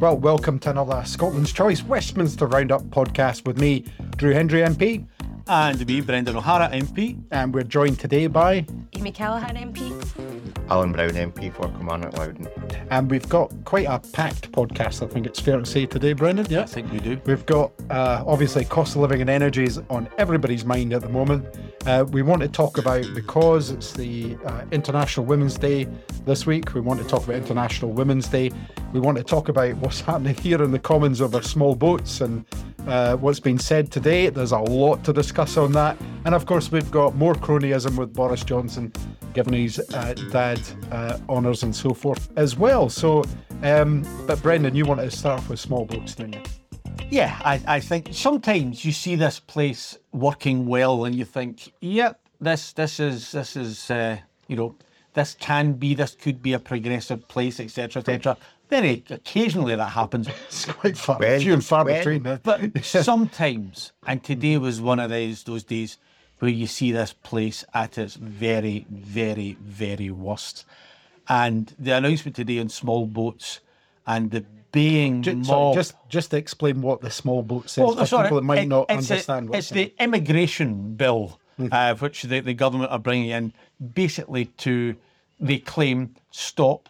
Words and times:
Well, 0.00 0.16
welcome 0.16 0.58
to 0.60 0.70
another 0.70 1.02
Scotland's 1.04 1.52
Choice 1.52 1.82
Westminster 1.82 2.46
Roundup 2.46 2.82
podcast 2.84 3.46
with 3.46 3.58
me, 3.58 3.84
Drew 4.16 4.32
Hendry 4.32 4.60
MP, 4.60 5.06
And 5.48 5.84
me, 5.86 6.00
Brendan 6.00 6.36
O'Hara 6.36 6.68
MP. 6.68 7.20
and 7.32 7.52
we're 7.52 7.64
joined 7.64 7.98
today 7.98 8.28
by, 8.28 8.64
Amy 8.92 9.10
Callaghan 9.10 9.56
MP. 9.56 10.37
Alan 10.70 10.92
Brown 10.92 11.10
MP 11.10 11.52
for 11.52 11.68
Kilmarnock 11.68 12.16
Loudoun. 12.18 12.48
and 12.90 13.10
we've 13.10 13.28
got 13.28 13.52
quite 13.64 13.86
a 13.86 13.98
packed 13.98 14.52
podcast, 14.52 15.02
I 15.02 15.06
think 15.08 15.26
it's 15.26 15.40
fair 15.40 15.58
to 15.58 15.66
say 15.66 15.86
today, 15.86 16.12
Brendan. 16.12 16.46
Yeah, 16.48 16.62
I 16.62 16.66
think 16.66 16.92
we 16.92 16.98
do. 16.98 17.20
We've 17.24 17.44
got 17.46 17.72
uh, 17.90 18.22
obviously 18.26 18.64
cost 18.64 18.94
of 18.94 19.02
living 19.02 19.20
and 19.20 19.30
energies 19.30 19.78
on 19.90 20.08
everybody's 20.18 20.64
mind 20.64 20.92
at 20.92 21.02
the 21.02 21.08
moment. 21.08 21.46
Uh, 21.86 22.04
we 22.10 22.22
want 22.22 22.42
to 22.42 22.48
talk 22.48 22.76
about 22.78 23.04
because 23.14 23.70
it's 23.70 23.92
the 23.92 24.36
uh, 24.44 24.64
International 24.72 25.24
Women's 25.24 25.56
Day 25.56 25.88
this 26.26 26.44
week. 26.46 26.74
We 26.74 26.80
want 26.80 27.00
to 27.00 27.06
talk 27.06 27.24
about 27.24 27.36
International 27.36 27.90
Women's 27.90 28.28
Day. 28.28 28.50
We 28.92 29.00
want 29.00 29.16
to 29.18 29.24
talk 29.24 29.48
about 29.48 29.74
what's 29.76 30.00
happening 30.02 30.34
here 30.34 30.62
in 30.62 30.70
the 30.70 30.78
Commons 30.78 31.20
over 31.20 31.40
small 31.42 31.74
boats 31.74 32.20
and 32.20 32.44
uh, 32.88 33.16
what's 33.16 33.40
been 33.40 33.58
said 33.58 33.92
today. 33.92 34.30
There's 34.30 34.52
a 34.52 34.58
lot 34.58 35.04
to 35.04 35.12
discuss 35.12 35.56
on 35.56 35.72
that, 35.72 35.96
and 36.24 36.34
of 36.34 36.46
course 36.46 36.72
we've 36.72 36.90
got 36.90 37.14
more 37.14 37.34
cronyism 37.34 37.96
with 37.96 38.12
Boris 38.12 38.42
Johnson 38.42 38.92
giving 39.34 39.52
his 39.52 39.78
uh, 39.94 40.14
dad 40.30 40.60
uh, 40.90 41.18
honours 41.28 41.62
and 41.62 41.74
so 41.74 41.94
forth 41.94 42.30
as 42.36 42.56
well. 42.56 42.88
So, 42.88 43.24
um, 43.62 44.04
but 44.26 44.42
Brendan, 44.42 44.74
you 44.74 44.84
wanted 44.84 45.10
to 45.10 45.16
start 45.16 45.40
off 45.40 45.48
with 45.48 45.60
small 45.60 45.84
boats, 45.84 46.14
didn't 46.14 46.34
you? 46.34 46.42
Yeah, 47.10 47.38
I, 47.44 47.60
I 47.66 47.80
think 47.80 48.08
sometimes 48.12 48.84
you 48.84 48.92
see 48.92 49.14
this 49.14 49.38
place 49.38 49.98
working 50.12 50.66
well 50.66 51.04
and 51.04 51.14
you 51.14 51.24
think, 51.24 51.72
yep, 51.80 52.20
this 52.40 52.72
this 52.72 53.00
is 53.00 53.32
this 53.32 53.56
is 53.56 53.90
uh, 53.90 54.18
you 54.48 54.56
know, 54.56 54.74
this 55.14 55.36
can 55.38 55.74
be, 55.74 55.94
this 55.94 56.14
could 56.14 56.42
be 56.42 56.52
a 56.52 56.58
progressive 56.58 57.26
place, 57.28 57.60
etc. 57.60 58.00
etc. 58.00 58.36
Very 58.68 59.02
occasionally 59.10 59.74
that 59.76 59.90
happens. 59.90 60.28
It's 60.48 60.64
quite 60.66 60.96
far, 60.98 61.18
When- 61.18 61.40
few 61.40 61.54
and 61.54 61.64
far 61.64 61.84
when- 61.84 61.98
between. 61.98 62.26
eh? 62.26 62.38
But 62.42 62.84
sometimes, 62.84 63.92
and 64.06 64.22
today 64.22 64.58
was 64.58 64.80
one 64.80 65.00
of 65.00 65.10
those 65.10 65.44
those 65.44 65.64
days 65.64 65.98
where 66.38 66.50
you 66.50 66.66
see 66.66 66.92
this 66.92 67.12
place 67.12 67.64
at 67.74 67.98
its 67.98 68.14
very, 68.14 68.86
very, 68.90 69.56
very 69.60 70.10
worst. 70.10 70.64
And 71.28 71.74
the 71.78 71.90
announcement 71.92 72.36
today 72.36 72.58
on 72.60 72.68
small 72.68 73.06
boats 73.06 73.60
and 74.06 74.30
the 74.30 74.44
being 74.70 75.22
Ju- 75.22 75.34
mob. 75.36 75.46
sorry, 75.46 75.74
just 75.74 75.94
just 76.08 76.30
to 76.30 76.36
explain 76.36 76.80
what 76.82 77.00
the 77.00 77.10
small 77.10 77.42
boat 77.42 77.68
says 77.70 77.84
Well, 77.84 77.96
for 77.96 78.06
sorry, 78.06 78.24
people 78.26 78.36
that 78.36 78.44
might 78.44 78.58
it- 78.64 78.68
not 78.68 78.86
it's 78.90 79.10
a- 79.10 79.14
understand. 79.14 79.54
it's 79.54 79.70
the 79.70 79.92
immigration 79.98 80.94
bill, 80.94 81.38
uh, 81.72 81.94
which 81.94 82.22
the, 82.24 82.40
the 82.40 82.54
government 82.54 82.90
are 82.92 82.98
bringing 82.98 83.30
in, 83.30 83.52
basically 83.94 84.44
to 84.58 84.94
they 85.40 85.58
claim 85.58 86.14
stop 86.30 86.88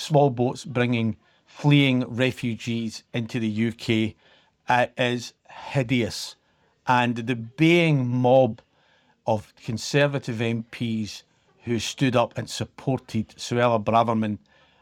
small 0.00 0.30
boats 0.30 0.64
bringing 0.64 1.16
fleeing 1.46 2.04
refugees 2.08 3.02
into 3.12 3.38
the 3.38 3.68
UK 3.68 4.14
uh, 4.68 4.86
is 4.96 5.34
hideous, 5.72 6.36
and 6.86 7.16
the 7.16 7.36
baying 7.36 8.08
mob 8.08 8.60
of 9.26 9.52
Conservative 9.56 10.36
MPs 10.36 11.22
who 11.64 11.78
stood 11.78 12.16
up 12.16 12.36
and 12.38 12.48
supported 12.48 13.28
Suella 13.30 13.82
Braverman 13.82 14.38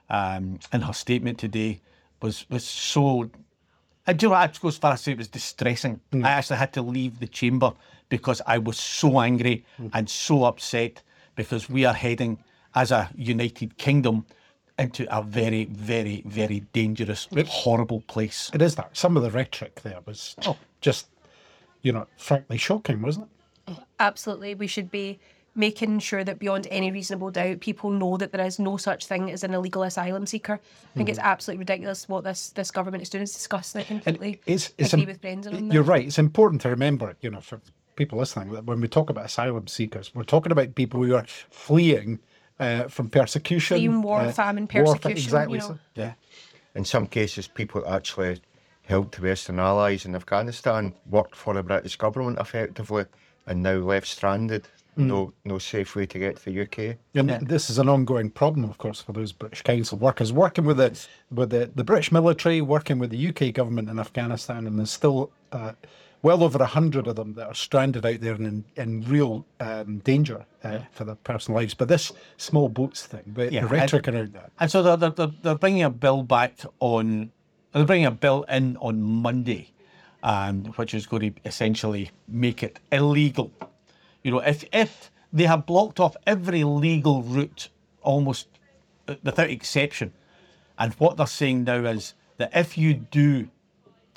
um, 0.09 0.59
in 0.73 0.83
her 0.83 0.93
statement 0.93 1.39
today 1.39 1.81
was 2.23 2.47
was 2.49 2.65
so 2.65 3.31
I 4.07 4.13
do. 4.13 4.33
I'd 4.33 4.59
go 4.61 4.69
as 4.69 4.79
far 4.79 4.93
as 4.93 5.03
say 5.03 5.13
it 5.13 5.19
was 5.19 5.29
distressing. 5.29 6.01
I 6.15 6.31
actually 6.31 6.57
had 6.57 6.73
to 6.75 6.83
leave 6.83 7.19
the 7.19 7.27
chamber 7.27 7.73
because 8.09 8.41
I 8.47 8.57
was 8.59 8.79
so 8.79 9.21
angry 9.21 9.67
and 9.93 10.09
so 10.09 10.45
upset 10.45 11.03
because 11.35 11.69
we 11.69 11.85
are 11.85 11.93
heading 11.93 12.39
as 12.75 12.91
a 12.91 13.11
United 13.15 13.77
Kingdom 13.77 14.25
into 14.79 15.07
a 15.17 15.23
very, 15.23 15.65
very, 15.67 16.23
very 16.25 16.61
dangerous, 16.73 17.29
horrible 17.47 18.03
place. 18.03 18.51
It 18.55 18.63
is 18.63 18.77
that. 18.77 18.97
Some 18.97 19.17
of 19.17 19.23
the 19.23 19.31
rhetoric 19.31 19.83
there 19.83 19.99
was 20.07 20.37
oh. 20.47 20.57
just, 20.81 21.09
you 21.83 21.93
know, 21.93 22.07
frankly 22.17 22.59
shocking, 22.59 23.03
wasn't 23.03 23.29
it? 23.69 23.77
Absolutely. 23.99 24.55
We 24.55 24.67
should 24.67 24.91
be 24.91 25.19
making 25.55 25.99
sure 25.99 26.23
that 26.23 26.39
beyond 26.39 26.69
any 26.71 26.93
reasonable 26.93 27.31
doubt, 27.33 27.61
people 27.61 27.91
know 27.91 28.17
that 28.17 28.31
there 28.31 28.47
is 28.47 28.61
no 28.61 28.77
such 28.77 29.07
thing 29.07 29.31
as 29.31 29.43
an 29.43 29.53
illegal 29.53 29.83
asylum 29.83 30.25
seeker. 30.25 30.55
I 30.55 30.97
think 30.97 31.09
it's 31.09 31.19
mm-hmm. 31.19 31.27
absolutely 31.27 31.59
ridiculous 31.59 32.09
what 32.09 32.23
this, 32.23 32.51
this 32.51 32.71
government 32.71 33.03
is 33.03 33.11
doing. 33.11 33.23
It's 33.23 33.35
disgusting. 33.35 33.81
I 33.81 33.85
completely 33.85 34.41
It's, 34.47 34.73
it's 34.79 34.93
agree 34.93 35.03
im- 35.03 35.09
with 35.09 35.21
Brendan 35.21 35.57
on 35.57 35.71
You're 35.73 35.83
right. 35.83 36.07
It's 36.07 36.19
important 36.19 36.63
to 36.63 36.69
remember, 36.69 37.17
you 37.21 37.31
know, 37.31 37.41
for 37.41 37.61
people 37.97 38.19
listening, 38.19 38.53
that 38.53 38.65
when 38.67 38.81
we 38.81 38.87
talk 38.87 39.11
about 39.11 39.25
asylum 39.25 39.67
seekers, 39.67 40.15
we're 40.15 40.23
talking 40.23 40.53
about 40.53 40.77
people 40.77 41.03
who 41.03 41.17
are 41.17 41.27
fleeing 41.27 42.21
uh, 42.61 42.85
from 42.89 43.09
persecution, 43.11 43.77
Fleeing 43.77 44.03
war, 44.03 44.21
uh, 44.21 44.33
famine, 44.33 44.69
war, 44.75 44.85
persecution, 44.97 45.25
exactly. 45.27 45.55
you 45.59 45.61
know. 45.61 45.69
so- 45.69 45.79
Yeah. 45.95 46.13
In 46.75 46.85
some 46.85 47.07
cases, 47.07 47.49
people 47.49 47.87
actually 47.89 48.41
helped 48.83 49.17
the 49.17 49.23
Western 49.23 49.59
allies 49.59 50.05
in 50.05 50.15
Afghanistan, 50.15 50.95
worked 51.11 51.35
for 51.37 51.55
the 51.55 51.63
British 51.63 51.97
government 51.97 52.39
effectively, 52.39 53.05
and 53.47 53.63
now 53.63 53.75
left 53.75 54.07
stranded. 54.07 54.69
No, 54.97 55.33
no 55.45 55.59
safe 55.59 55.95
way 55.95 56.07
to 56.07 56.19
get 56.19 56.39
to 56.39 56.45
the 56.47 56.63
UK. 56.63 56.97
And 57.15 57.47
this 57.47 57.71
is 57.71 57.79
an 57.79 57.89
ongoing 57.89 58.31
problem, 58.31 58.69
of 58.69 58.79
course, 58.79 59.01
for 59.01 59.13
those 59.13 59.31
British 59.31 59.63
Council 59.63 59.97
workers 59.97 60.33
working 60.33 60.65
with 60.65 60.79
the 60.79 61.07
with 61.31 61.51
the, 61.51 61.71
the 61.73 61.85
British 61.85 62.11
military, 62.11 62.61
working 62.61 62.99
with 62.99 63.11
the 63.11 63.29
UK 63.29 63.55
government 63.55 63.89
in 63.89 64.01
Afghanistan, 64.01 64.67
and 64.67 64.77
there's 64.77 64.91
still 64.91 65.31
uh, 65.53 65.75
well 66.23 66.43
over 66.43 66.59
a 66.59 66.67
hundred 66.67 67.07
of 67.07 67.17
them 67.17 67.35
that 67.35 67.47
are 67.47 67.55
stranded 67.55 68.05
out 68.05 68.21
there 68.21 68.35
and 68.35 68.47
in, 68.47 68.65
in 68.77 69.03
real 69.09 69.47
um, 69.61 69.99
danger 69.99 70.45
uh, 70.65 70.81
for 70.91 71.05
their 71.05 71.15
personal 71.17 71.61
lives. 71.61 71.75
But 71.75 71.89
this 71.89 72.13
small 72.37 72.69
boats 72.69 73.07
thing, 73.07 73.23
the, 73.27 73.53
Yeah, 73.53 73.63
the 73.63 73.69
rhetoric 73.69 74.09
around 74.09 74.33
that, 74.33 74.51
And 74.59 74.71
so 74.71 74.83
they're, 74.83 74.97
they're, 74.97 75.11
they're, 75.11 75.33
they're 75.43 75.55
bringing 75.55 75.83
a 75.83 75.91
bill 75.91 76.23
back 76.23 76.59
on, 76.81 77.31
they're 77.73 77.85
bringing 77.85 78.07
a 78.07 78.11
bill 78.11 78.45
in 78.49 78.77
on 78.79 79.03
Monday, 79.03 79.73
um, 80.23 80.65
which 80.77 80.95
is 80.95 81.07
going 81.07 81.33
to 81.33 81.41
essentially 81.45 82.11
make 82.27 82.63
it 82.63 82.81
illegal. 82.91 83.53
You 84.23 84.33
know, 84.33 84.41
if, 84.41 84.65
if 84.73 85.13
they 85.33 85.45
have 85.45 85.67
blocked 85.67 86.01
off 86.01 86.17
every 86.27 86.65
legal 86.65 87.23
route 87.23 87.69
almost 88.03 88.49
uh, 89.07 89.15
without 89.23 89.51
exception, 89.51 90.13
and 90.79 90.95
what 90.95 91.17
they're 91.17 91.27
saying 91.27 91.65
now 91.65 91.85
is 91.85 92.15
that 92.39 92.51
if 92.55 92.77
you 92.77 92.95
do 92.95 93.49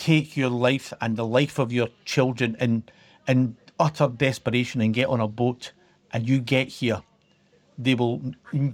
take 0.01 0.35
your 0.35 0.49
life 0.49 0.91
and 0.99 1.15
the 1.15 1.25
life 1.25 1.59
of 1.59 1.71
your 1.71 1.87
children 2.05 2.57
in, 2.59 2.83
in 3.27 3.55
utter 3.79 4.07
desperation 4.07 4.81
and 4.81 4.95
get 4.95 5.07
on 5.07 5.21
a 5.21 5.27
boat 5.27 5.73
and 6.11 6.27
you 6.27 6.39
get 6.39 6.67
here, 6.67 7.03
they 7.77 7.93
will 7.93 8.19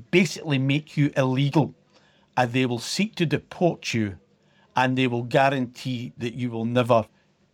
basically 0.09 0.57
make 0.57 0.95
you 0.95 1.11
illegal 1.17 1.73
and 2.37 2.53
they 2.53 2.65
will 2.65 2.79
seek 2.79 3.13
to 3.15 3.25
deport 3.25 3.93
you 3.93 4.17
and 4.77 4.97
they 4.97 5.05
will 5.05 5.23
guarantee 5.23 6.13
that 6.17 6.33
you 6.33 6.49
will 6.49 6.63
never 6.63 7.05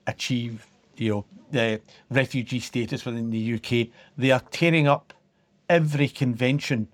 achieve 0.06 0.68
you 0.98 1.10
know 1.10 1.26
the 1.50 1.82
refugee 2.12 2.60
status 2.60 3.06
within 3.06 3.32
the 3.32 3.54
UK 3.56 3.88
they 4.18 4.32
are 4.32 4.42
tearing 4.52 4.88
up 4.88 5.14
every 5.70 6.10
convention 6.10 6.88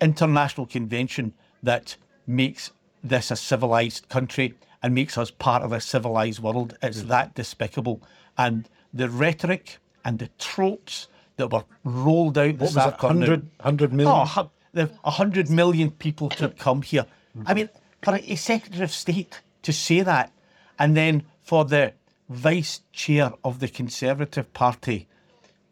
international 0.00 0.66
convention 0.66 1.32
that 1.62 1.96
makes 2.26 2.70
this 3.02 3.30
a 3.30 3.36
civilized 3.36 4.08
country 4.08 4.54
and 4.82 4.94
makes 4.94 5.16
us 5.16 5.30
part 5.30 5.62
of 5.62 5.72
a 5.72 5.80
civilized 5.80 6.40
world. 6.40 6.76
It's 6.82 7.02
mm. 7.02 7.08
that 7.08 7.34
despicable. 7.34 8.02
And 8.36 8.68
the 8.92 9.08
rhetoric 9.08 9.78
and 10.04 10.18
the 10.18 10.28
tropes 10.38 11.08
that 11.36 11.52
were 11.52 11.64
rolled 11.84 12.38
out 12.38 12.58
this 12.58 12.76
afternoon. 12.76 13.20
100, 13.20 13.42
100 13.58 13.92
million? 13.92 14.28
Oh, 14.36 14.50
the 14.72 14.90
a 15.04 15.10
hundred 15.10 15.50
million 15.50 15.90
people 15.90 16.28
to 16.30 16.48
come 16.58 16.82
here. 16.82 17.06
Mm. 17.36 17.44
I 17.46 17.54
mean, 17.54 17.68
for 18.02 18.14
a 18.14 18.36
Secretary 18.36 18.84
of 18.84 18.90
State 18.90 19.40
to 19.62 19.72
say 19.72 20.00
that, 20.00 20.32
and 20.78 20.96
then 20.96 21.24
for 21.42 21.64
the 21.64 21.92
Vice 22.28 22.80
Chair 22.92 23.32
of 23.44 23.60
the 23.60 23.68
Conservative 23.68 24.52
Party 24.52 25.06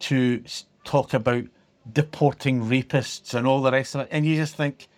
to 0.01 0.43
talk 0.85 1.15
about 1.15 1.45
deporting 1.91 2.63
rapists 2.63 3.35
and 3.35 3.47
all 3.47 3.63
the 3.63 3.73
rest 3.73 3.95
of 3.95 4.03
it, 4.03 4.09
and 4.11 4.27
you 4.27 4.37
just 4.37 4.57
think, 4.57 4.89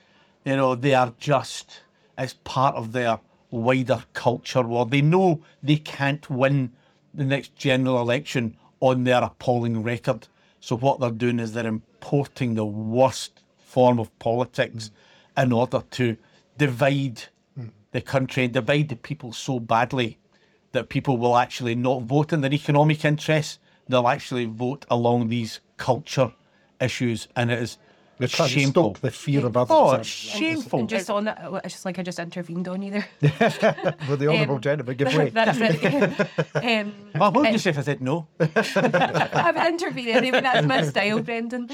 you 0.44 0.56
know, 0.56 0.74
they 0.74 0.94
are 0.94 1.14
just 1.18 1.82
as 2.18 2.34
part 2.34 2.74
of 2.74 2.92
their 2.92 3.18
wider 3.52 4.02
culture 4.14 4.62
war. 4.62 4.86
They 4.86 5.02
know 5.02 5.42
they 5.62 5.76
can't 5.76 6.28
win 6.28 6.72
the 7.14 7.24
next 7.24 7.54
general 7.54 8.00
election 8.00 8.56
on 8.80 9.04
their 9.04 9.22
appalling 9.22 9.82
record. 9.82 10.26
So 10.58 10.76
what 10.76 10.98
they're 10.98 11.10
doing 11.10 11.38
is 11.38 11.52
they're 11.52 11.66
importing 11.66 12.54
the 12.54 12.64
worst 12.64 13.42
form 13.64 14.00
of 14.00 14.16
politics 14.18 14.90
in 15.36 15.52
order 15.52 15.82
to 15.92 16.16
divide 16.58 17.22
the 17.92 18.00
country 18.00 18.44
and 18.44 18.52
divide 18.52 18.88
the 18.88 18.96
people 18.96 19.32
so 19.32 19.60
badly 19.60 20.18
that 20.72 20.88
people 20.88 21.18
will 21.18 21.36
actually 21.36 21.74
not 21.74 22.02
vote 22.02 22.32
in 22.32 22.40
their 22.40 22.52
economic 22.52 23.04
interests. 23.04 23.58
They'll 23.88 24.08
actually 24.08 24.46
vote 24.46 24.86
along 24.90 25.28
these 25.28 25.60
culture 25.76 26.32
issues, 26.80 27.28
and 27.36 27.50
it 27.50 27.58
is 27.58 27.78
They're 28.22 28.28
trying 28.28 28.48
to 28.50 28.54
shameful. 28.60 28.96
the 29.00 29.10
fear 29.10 29.44
of 29.44 29.56
others. 29.56 29.70
Oh, 29.76 29.92
it's 29.94 30.08
shameful. 30.08 30.78
And 30.80 30.88
just 30.88 31.10
on 31.10 31.24
that, 31.24 31.42
it's 31.64 31.74
just 31.74 31.84
like 31.84 31.98
I 31.98 32.02
just 32.02 32.18
intervened 32.18 32.68
on 32.68 32.82
you 32.82 32.90
there. 32.92 33.08
With 34.08 34.20
the 34.20 34.28
honourable 34.28 34.54
Um, 34.56 34.60
gentleman, 34.60 34.96
give 34.96 35.14
way. 35.14 35.30
That's 35.30 35.58
it. 35.60 36.20
um, 36.54 36.94
Well, 37.18 37.32
what 37.32 37.42
would 37.42 37.52
you 37.52 37.58
say 37.58 37.70
if 37.70 37.78
I 37.78 37.82
said 37.82 38.00
no? 38.00 38.26
I've 38.40 39.56
intervened 39.56 40.08
anyway. 40.08 40.40
That's 40.40 40.66
my 40.66 40.82
style, 40.82 41.20
Brendan. 41.20 41.68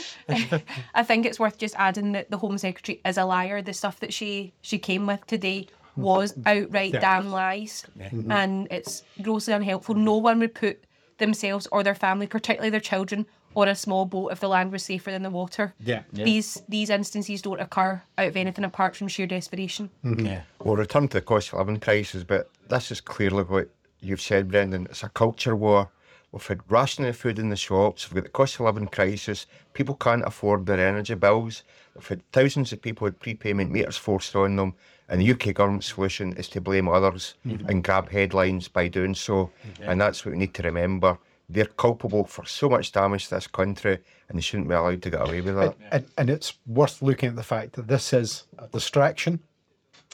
I 0.94 1.02
think 1.02 1.26
it's 1.26 1.38
worth 1.38 1.58
just 1.58 1.74
adding 1.78 2.12
that 2.12 2.30
the 2.30 2.38
Home 2.38 2.58
Secretary 2.58 3.00
is 3.04 3.18
a 3.18 3.24
liar. 3.24 3.62
The 3.62 3.72
stuff 3.72 4.00
that 4.00 4.12
she 4.12 4.52
she 4.62 4.78
came 4.78 5.06
with 5.06 5.26
today 5.26 5.66
was 5.96 6.34
outright 6.46 6.94
Yeah. 6.94 7.00
damn 7.00 7.30
lies, 7.30 7.84
and 8.30 8.68
it's 8.70 9.02
grossly 9.22 9.52
unhelpful. 9.54 9.94
No 9.96 10.16
one 10.16 10.38
would 10.40 10.54
put 10.54 10.84
themselves 11.18 11.66
or 11.72 11.82
their 11.82 11.96
family, 11.96 12.28
particularly 12.28 12.70
their 12.70 12.78
children, 12.80 13.26
on 13.54 13.68
a 13.68 13.74
small 13.74 14.04
boat 14.04 14.32
if 14.32 14.40
the 14.40 14.48
land 14.48 14.72
was 14.72 14.82
safer 14.82 15.10
than 15.10 15.22
the 15.22 15.30
water. 15.30 15.74
Yeah. 15.80 16.02
These 16.12 16.62
these 16.68 16.90
instances 16.90 17.42
don't 17.42 17.60
occur 17.60 18.02
out 18.16 18.28
of 18.28 18.36
anything 18.36 18.64
apart 18.64 18.96
from 18.96 19.08
sheer 19.08 19.26
desperation. 19.26 19.90
Mm-hmm. 20.04 20.26
Yeah. 20.26 20.42
We'll 20.62 20.76
return 20.76 21.08
to 21.08 21.18
the 21.18 21.22
cost 21.22 21.52
of 21.52 21.58
living 21.58 21.80
crisis, 21.80 22.24
but 22.24 22.50
this 22.68 22.90
is 22.90 23.00
clearly 23.00 23.44
what 23.44 23.68
you've 24.00 24.20
said, 24.20 24.50
Brendan. 24.50 24.86
It's 24.90 25.02
a 25.02 25.08
culture 25.08 25.56
war. 25.56 25.90
We've 26.30 26.46
had 26.46 26.60
rationing 26.68 27.08
of 27.08 27.16
food 27.16 27.38
in 27.38 27.48
the 27.48 27.56
shops. 27.56 28.10
We've 28.10 28.16
got 28.16 28.24
the 28.24 28.30
cost 28.30 28.60
of 28.60 28.66
living 28.66 28.88
crisis. 28.88 29.46
People 29.72 29.94
can't 29.94 30.26
afford 30.26 30.66
their 30.66 30.86
energy 30.86 31.14
bills. 31.14 31.62
We've 31.94 32.06
had 32.06 32.32
thousands 32.32 32.72
of 32.72 32.82
people 32.82 33.06
with 33.06 33.18
prepayment 33.18 33.70
meters 33.70 33.96
forced 33.96 34.36
on 34.36 34.56
them. 34.56 34.74
And 35.08 35.22
the 35.22 35.30
UK 35.32 35.54
government 35.54 35.84
solution 35.84 36.34
is 36.34 36.48
to 36.50 36.60
blame 36.60 36.86
others 36.86 37.34
mm-hmm. 37.46 37.66
and 37.70 37.82
grab 37.82 38.10
headlines 38.10 38.68
by 38.68 38.88
doing 38.88 39.14
so. 39.14 39.50
Mm-hmm. 39.66 39.90
And 39.90 40.00
that's 40.00 40.24
what 40.24 40.32
we 40.32 40.38
need 40.38 40.52
to 40.54 40.62
remember. 40.62 41.18
They're 41.48 41.64
culpable 41.64 42.24
for 42.24 42.44
so 42.44 42.68
much 42.68 42.92
damage 42.92 43.28
to 43.28 43.36
this 43.36 43.46
country 43.46 43.98
and 44.28 44.36
they 44.36 44.42
shouldn't 44.42 44.68
be 44.68 44.74
allowed 44.74 45.02
to 45.02 45.10
get 45.10 45.26
away 45.26 45.40
with 45.40 45.56
that. 45.56 45.76
And, 45.90 46.06
and 46.18 46.30
it's 46.30 46.54
worth 46.66 47.00
looking 47.00 47.30
at 47.30 47.36
the 47.36 47.42
fact 47.42 47.72
that 47.74 47.88
this 47.88 48.12
is 48.12 48.44
a 48.58 48.68
distraction. 48.68 49.40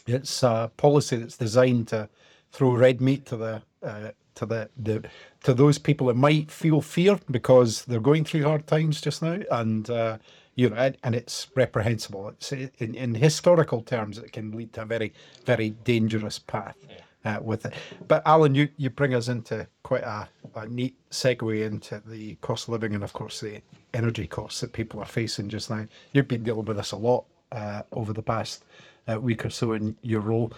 It's 0.07 0.43
a 0.43 0.71
policy 0.77 1.17
that's 1.17 1.37
designed 1.37 1.89
to 1.89 2.09
throw 2.53 2.75
red 2.75 3.01
meat 3.01 3.27
to 3.27 3.37
the 3.37 3.63
uh, 3.83 4.11
to 4.37 4.47
the, 4.47 4.69
the 4.77 5.05
to 5.43 5.55
those 5.55 5.79
people 5.79 6.09
that 6.09 6.15
might 6.15 6.51
feel 6.51 6.81
fear 6.81 7.19
because 7.31 7.85
they're 7.85 8.01
going 8.01 8.25
through 8.25 8.45
hard 8.45 8.67
times 8.67 9.01
just 9.01 9.23
now, 9.23 9.39
and 9.51 9.91
uh, 9.91 10.19
you 10.55 10.71
know, 10.71 10.77
and, 10.77 10.97
and 11.03 11.15
it's 11.15 11.49
reprehensible. 11.55 12.29
It's 12.29 12.53
in, 12.53 12.95
in 12.95 13.15
historical 13.15 13.83
terms, 13.83 14.19
it 14.19 14.33
can 14.33 14.53
lead 14.53 14.73
to 14.75 14.83
a 14.83 14.85
very 14.85 15.13
very 15.45 15.71
dangerous 15.71 16.39
path. 16.39 16.77
Uh, 17.25 17.39
with 17.41 17.65
it, 17.65 17.73
but 18.07 18.23
Alan, 18.27 18.55
you, 18.55 18.69
you 18.77 18.91
bring 18.91 19.15
us 19.15 19.29
into 19.29 19.67
quite 19.83 20.03
a, 20.03 20.29
a 20.57 20.69
neat 20.69 20.95
segue 21.11 21.67
into 21.67 22.03
the 22.05 22.35
cost 22.43 22.65
of 22.65 22.73
living 22.73 22.95
and, 22.95 23.03
of 23.03 23.15
course, 23.15 23.41
the 23.41 23.63
energy 23.95 24.27
costs 24.27 24.61
that 24.61 24.75
people 24.75 25.01
are 25.01 25.07
facing 25.07 25.49
just 25.49 25.71
now. 25.71 25.87
You've 26.13 26.29
been 26.29 26.43
dealing 26.43 26.67
with 26.67 26.77
this 26.77 26.93
a 26.93 26.97
lot 26.97 27.25
uh, 27.51 27.83
over 27.93 28.13
the 28.13 28.23
past 28.23 28.65
uh, 29.09 29.19
week 29.19 29.45
or 29.45 29.51
so 29.51 29.73
in 29.73 29.97
your 30.03 30.21
role. 30.21 30.53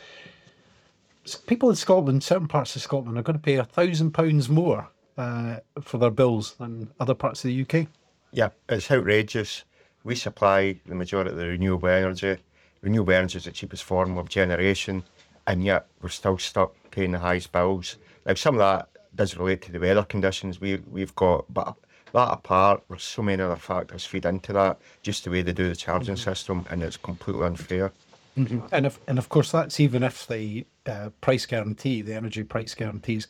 People 1.46 1.70
in 1.70 1.76
Scotland, 1.76 2.22
certain 2.22 2.48
parts 2.48 2.76
of 2.76 2.82
Scotland, 2.82 3.18
are 3.18 3.22
going 3.22 3.38
to 3.38 3.42
pay 3.42 3.56
a 3.56 3.64
thousand 3.64 4.12
pounds 4.12 4.48
more 4.48 4.88
uh, 5.18 5.56
for 5.82 5.98
their 5.98 6.10
bills 6.10 6.54
than 6.54 6.88
other 7.00 7.14
parts 7.14 7.44
of 7.44 7.50
the 7.50 7.62
UK. 7.62 7.88
Yeah, 8.32 8.50
it's 8.68 8.90
outrageous. 8.90 9.64
We 10.04 10.14
supply 10.14 10.80
the 10.86 10.94
majority 10.94 11.30
of 11.30 11.36
the 11.36 11.46
renewable 11.46 11.88
energy. 11.88 12.36
Renewable 12.80 13.14
energy 13.14 13.38
is 13.38 13.44
the 13.44 13.50
cheapest 13.50 13.82
form 13.82 14.18
of 14.18 14.28
generation, 14.28 15.02
and 15.46 15.64
yet 15.64 15.86
we're 16.02 16.08
still 16.08 16.38
stuck 16.38 16.74
paying 16.90 17.12
the 17.12 17.18
highest 17.18 17.52
bills. 17.52 17.96
Now, 18.24 18.34
some 18.34 18.56
of 18.56 18.58
that 18.60 18.88
does 19.14 19.36
relate 19.36 19.62
to 19.62 19.72
the 19.72 19.80
weather 19.80 20.04
conditions 20.04 20.60
we, 20.60 20.76
we've 20.90 21.14
got, 21.14 21.52
but 21.52 21.74
that 22.12 22.32
apart, 22.32 22.82
there's 22.88 23.02
so 23.02 23.22
many 23.22 23.42
other 23.42 23.56
factors 23.56 24.04
feed 24.04 24.24
into 24.24 24.52
that, 24.52 24.78
just 25.02 25.24
the 25.24 25.30
way 25.30 25.42
they 25.42 25.52
do 25.52 25.68
the 25.68 25.76
charging 25.76 26.16
system, 26.16 26.64
and 26.70 26.82
it's 26.82 26.96
completely 26.96 27.44
unfair. 27.44 27.92
And 28.36 28.86
if, 28.86 28.98
and 29.06 29.18
of 29.18 29.28
course, 29.28 29.50
that's 29.52 29.80
even 29.80 30.02
if 30.02 30.26
the 30.26 30.66
uh, 30.84 31.10
price 31.20 31.46
guarantee, 31.46 32.02
the 32.02 32.14
energy 32.14 32.42
price 32.42 32.74
guarantee, 32.74 33.16
is 33.16 33.28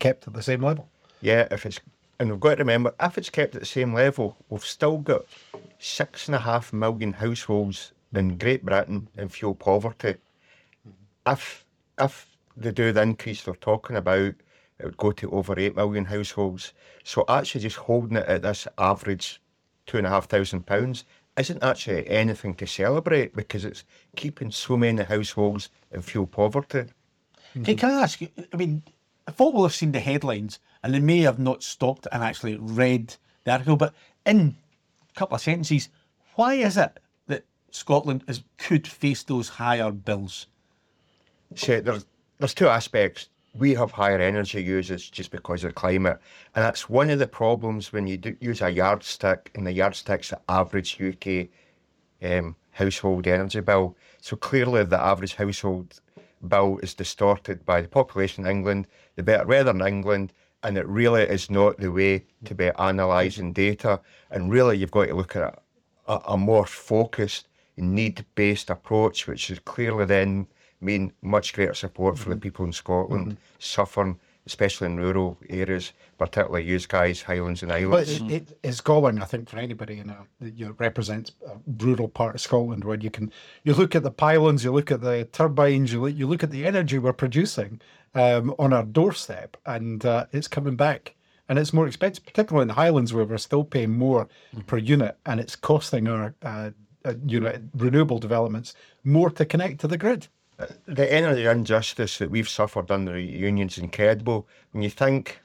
kept 0.00 0.26
at 0.26 0.34
the 0.34 0.42
same 0.42 0.62
level. 0.62 0.88
Yeah, 1.20 1.46
if 1.50 1.64
it's 1.64 1.80
and 2.18 2.30
we've 2.30 2.40
got 2.40 2.56
to 2.56 2.58
remember 2.58 2.94
if 3.00 3.18
it's 3.18 3.30
kept 3.30 3.54
at 3.54 3.60
the 3.60 3.66
same 3.66 3.94
level, 3.94 4.36
we've 4.48 4.64
still 4.64 4.98
got 4.98 5.22
six 5.78 6.26
and 6.28 6.34
a 6.34 6.40
half 6.40 6.72
million 6.72 7.12
households 7.12 7.92
in 8.14 8.36
Great 8.36 8.64
Britain 8.64 9.08
in 9.16 9.28
fuel 9.28 9.54
poverty. 9.54 10.16
If 11.26 11.64
if 11.98 12.36
they 12.56 12.72
do 12.72 12.92
the 12.92 13.02
increase 13.02 13.42
they're 13.42 13.54
talking 13.54 13.96
about, 13.96 14.34
it 14.78 14.84
would 14.84 14.96
go 14.96 15.12
to 15.12 15.30
over 15.30 15.58
eight 15.58 15.76
million 15.76 16.04
households. 16.04 16.72
So 17.04 17.24
actually 17.28 17.62
just 17.62 17.76
holding 17.76 18.16
it 18.16 18.26
at 18.26 18.42
this 18.42 18.66
average 18.78 19.40
two 19.86 19.98
and 19.98 20.06
a 20.06 20.10
half 20.10 20.26
thousand 20.26 20.66
pounds 20.66 21.04
isn't 21.36 21.62
actually 21.62 22.08
anything 22.08 22.54
to 22.54 22.66
celebrate 22.66 23.34
because 23.34 23.64
it's 23.64 23.84
keeping 24.16 24.50
so 24.50 24.76
many 24.76 25.02
households 25.02 25.70
in 25.90 26.02
fuel 26.02 26.26
poverty. 26.26 26.84
Can, 27.54 27.76
can 27.76 27.90
I 27.90 28.02
ask 28.02 28.20
you? 28.20 28.28
I 28.52 28.56
mean, 28.56 28.82
folk 29.34 29.54
will 29.54 29.62
have 29.62 29.74
seen 29.74 29.92
the 29.92 30.00
headlines 30.00 30.58
and 30.82 30.92
they 30.92 31.00
may 31.00 31.20
have 31.20 31.38
not 31.38 31.62
stopped 31.62 32.06
and 32.12 32.22
actually 32.22 32.56
read 32.56 33.14
the 33.44 33.52
article, 33.52 33.76
but 33.76 33.94
in 34.26 34.56
a 35.10 35.18
couple 35.18 35.36
of 35.36 35.40
sentences, 35.40 35.88
why 36.34 36.54
is 36.54 36.76
it 36.76 36.98
that 37.26 37.44
Scotland 37.70 38.24
is, 38.28 38.42
could 38.58 38.86
face 38.86 39.22
those 39.22 39.48
higher 39.48 39.90
bills? 39.90 40.46
So 41.54 41.80
there's 41.80 42.06
there's 42.38 42.54
two 42.54 42.68
aspects. 42.68 43.28
We 43.54 43.74
have 43.74 43.90
higher 43.90 44.18
energy 44.18 44.62
usage 44.62 45.12
just 45.12 45.30
because 45.30 45.62
of 45.64 45.74
climate, 45.74 46.18
and 46.54 46.64
that's 46.64 46.88
one 46.88 47.10
of 47.10 47.18
the 47.18 47.26
problems 47.26 47.92
when 47.92 48.06
you 48.06 48.16
do 48.16 48.36
use 48.40 48.62
a 48.62 48.70
yardstick, 48.70 49.50
and 49.54 49.66
the 49.66 49.72
yardstick's 49.72 50.30
the 50.30 50.40
average 50.48 50.98
UK 51.00 51.48
um, 52.22 52.56
household 52.70 53.26
energy 53.26 53.60
bill. 53.60 53.96
So 54.20 54.36
clearly, 54.36 54.84
the 54.84 55.00
average 55.00 55.34
household 55.34 56.00
bill 56.48 56.78
is 56.82 56.94
distorted 56.94 57.64
by 57.66 57.82
the 57.82 57.88
population 57.88 58.46
in 58.46 58.50
England, 58.50 58.86
the 59.16 59.22
better 59.22 59.46
weather 59.46 59.70
in 59.70 59.82
England, 59.82 60.32
and 60.62 60.78
it 60.78 60.86
really 60.86 61.22
is 61.22 61.50
not 61.50 61.76
the 61.78 61.90
way 61.90 62.24
to 62.44 62.54
be 62.54 62.70
analysing 62.78 63.52
data. 63.52 64.00
And 64.30 64.50
really, 64.50 64.78
you've 64.78 64.90
got 64.90 65.06
to 65.06 65.14
look 65.14 65.36
at 65.36 65.62
a, 66.08 66.20
a 66.28 66.38
more 66.38 66.66
focused, 66.66 67.48
need-based 67.76 68.70
approach, 68.70 69.26
which 69.26 69.50
is 69.50 69.58
clearly 69.58 70.06
then 70.06 70.46
mean 70.82 71.12
much 71.22 71.52
greater 71.52 71.74
support 71.74 72.18
for 72.18 72.30
the 72.30 72.36
people 72.36 72.64
in 72.64 72.72
Scotland 72.72 73.36
suffering, 73.58 74.18
especially 74.46 74.86
in 74.86 74.96
rural 74.98 75.38
areas, 75.48 75.92
particularly 76.18 76.64
you 76.64 76.78
guys, 76.80 77.22
Highlands 77.22 77.62
and 77.62 77.70
But 77.70 77.80
Islands. 77.80 78.10
it, 78.10 78.30
it, 78.30 78.58
it's 78.62 78.80
galling, 78.80 79.22
I 79.22 79.24
think, 79.24 79.48
for 79.48 79.58
anybody 79.58 79.98
in 79.98 80.10
a 80.10 80.26
that 80.40 80.58
you 80.58 80.66
know, 80.66 80.74
represents 80.78 81.32
a 81.46 81.56
rural 81.78 82.08
part 82.08 82.34
of 82.34 82.40
Scotland, 82.40 82.84
when 82.84 83.00
you 83.00 83.10
can 83.10 83.32
you 83.62 83.74
look 83.74 83.94
at 83.94 84.02
the 84.02 84.10
pylons, 84.10 84.64
you 84.64 84.72
look 84.72 84.90
at 84.90 85.00
the 85.00 85.28
turbines, 85.32 85.92
you 85.92 86.00
look, 86.00 86.16
you 86.16 86.26
look 86.26 86.42
at 86.42 86.50
the 86.50 86.66
energy 86.66 86.98
we're 86.98 87.12
producing 87.12 87.80
um, 88.14 88.54
on 88.58 88.72
our 88.72 88.84
doorstep, 88.84 89.56
and 89.64 90.04
uh, 90.04 90.26
it's 90.32 90.48
coming 90.48 90.76
back, 90.76 91.14
and 91.48 91.58
it's 91.58 91.72
more 91.72 91.86
expensive, 91.86 92.26
particularly 92.26 92.62
in 92.62 92.68
the 92.68 92.74
Highlands 92.74 93.12
where 93.12 93.24
we're 93.24 93.38
still 93.38 93.64
paying 93.64 93.96
more 93.96 94.28
per 94.66 94.78
unit, 94.78 95.16
and 95.26 95.38
it's 95.38 95.54
costing 95.54 96.08
our 96.08 96.34
uh, 96.42 96.70
uh, 97.04 97.14
you 97.26 97.40
know 97.40 97.54
renewable 97.76 98.18
developments 98.18 98.74
more 99.04 99.30
to 99.30 99.44
connect 99.44 99.80
to 99.80 99.88
the 99.88 99.98
grid. 99.98 100.26
The 100.86 101.12
energy 101.12 101.46
injustice 101.46 102.18
that 102.18 102.30
we've 102.30 102.48
suffered 102.48 102.90
under 102.90 103.12
the 103.12 103.22
union 103.22 103.68
is 103.68 103.78
incredible. 103.78 104.46
When 104.72 104.82
you 104.82 104.90
think 104.90 105.40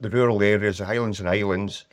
the 0.00 0.10
rural 0.10 0.42
areas, 0.42 0.78
the 0.78 0.86
Highlands 0.86 1.20
and 1.20 1.28
Islands, 1.28 1.86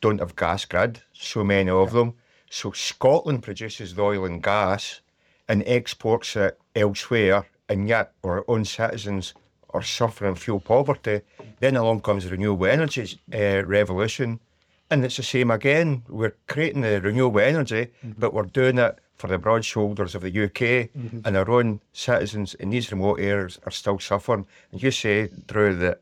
don't 0.00 0.18
have 0.18 0.36
gas 0.36 0.64
grid, 0.64 1.00
so 1.12 1.44
many 1.44 1.70
of 1.70 1.92
them. 1.92 2.14
So 2.50 2.72
Scotland 2.72 3.42
produces 3.42 3.94
the 3.94 4.02
oil 4.02 4.24
and 4.24 4.42
gas 4.42 5.00
and 5.48 5.62
exports 5.66 6.36
it 6.36 6.58
elsewhere, 6.74 7.46
and 7.68 7.88
yet 7.88 8.12
our 8.22 8.44
own 8.48 8.64
citizens 8.64 9.34
are 9.70 9.82
suffering 9.82 10.34
fuel 10.34 10.60
poverty. 10.60 11.22
Then 11.60 11.76
along 11.76 12.00
comes 12.02 12.24
the 12.24 12.30
renewable 12.30 12.66
energy 12.66 13.18
uh, 13.32 13.64
revolution, 13.64 14.40
and 14.90 15.04
it's 15.04 15.16
the 15.16 15.22
same 15.22 15.50
again. 15.50 16.02
We're 16.08 16.36
creating 16.46 16.82
the 16.82 17.00
renewable 17.00 17.40
energy, 17.40 17.88
but 18.02 18.34
we're 18.34 18.42
doing 18.42 18.78
it 18.78 18.98
for 19.22 19.28
the 19.28 19.38
broad 19.38 19.64
shoulders 19.64 20.16
of 20.16 20.22
the 20.22 20.30
UK, 20.30 20.90
mm-hmm. 20.90 21.20
and 21.24 21.36
our 21.36 21.48
own 21.48 21.80
citizens 21.92 22.54
in 22.54 22.70
these 22.70 22.90
remote 22.90 23.20
areas 23.20 23.56
are 23.64 23.70
still 23.70 24.00
suffering. 24.00 24.44
And 24.72 24.82
you 24.82 24.90
say, 24.90 25.28
Drew, 25.46 25.76
that 25.76 26.00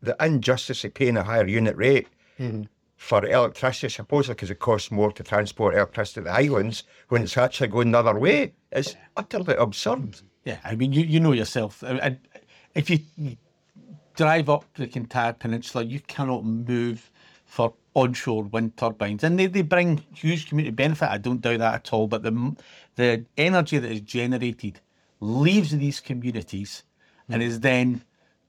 the 0.00 0.14
injustice 0.24 0.84
of 0.84 0.94
paying 0.94 1.16
a 1.16 1.24
higher 1.24 1.48
unit 1.48 1.76
rate 1.76 2.06
mm-hmm. 2.38 2.62
for 2.96 3.26
electricity, 3.26 3.88
supposedly 3.88 4.34
because 4.36 4.52
it 4.52 4.60
costs 4.60 4.92
more 4.92 5.10
to 5.10 5.24
transport 5.24 5.74
electricity 5.74 6.20
to 6.20 6.24
the 6.26 6.30
islands 6.30 6.84
when 7.08 7.24
it's 7.24 7.36
actually 7.36 7.66
going 7.66 7.90
the 7.90 7.98
other 7.98 8.16
way, 8.16 8.52
is 8.70 8.94
utterly 9.16 9.56
absurd. 9.56 10.20
Yeah, 10.44 10.58
I 10.62 10.76
mean, 10.76 10.92
you, 10.92 11.02
you 11.02 11.18
know 11.18 11.32
yourself. 11.32 11.82
I, 11.82 11.94
I, 11.98 12.18
if 12.76 12.88
you 12.88 13.00
drive 14.14 14.48
up 14.48 14.64
the 14.74 14.88
entire 14.96 15.32
Peninsula, 15.32 15.82
you 15.82 15.98
cannot 15.98 16.44
move 16.44 17.10
for 17.46 17.74
onshore 17.94 18.44
wind 18.44 18.76
turbines, 18.76 19.24
and 19.24 19.38
they, 19.38 19.46
they 19.46 19.62
bring 19.62 20.04
huge 20.14 20.48
community 20.48 20.74
benefit. 20.74 21.10
I 21.10 21.18
don't 21.18 21.40
doubt 21.40 21.58
that 21.58 21.74
at 21.74 21.92
all. 21.92 22.06
But 22.06 22.22
the 22.22 22.56
the 22.96 23.24
energy 23.36 23.78
that 23.78 23.90
is 23.90 24.00
generated 24.00 24.80
leaves 25.20 25.70
these 25.70 26.00
communities 26.00 26.82
and 27.28 27.42
mm. 27.42 27.46
is 27.46 27.60
then 27.60 28.02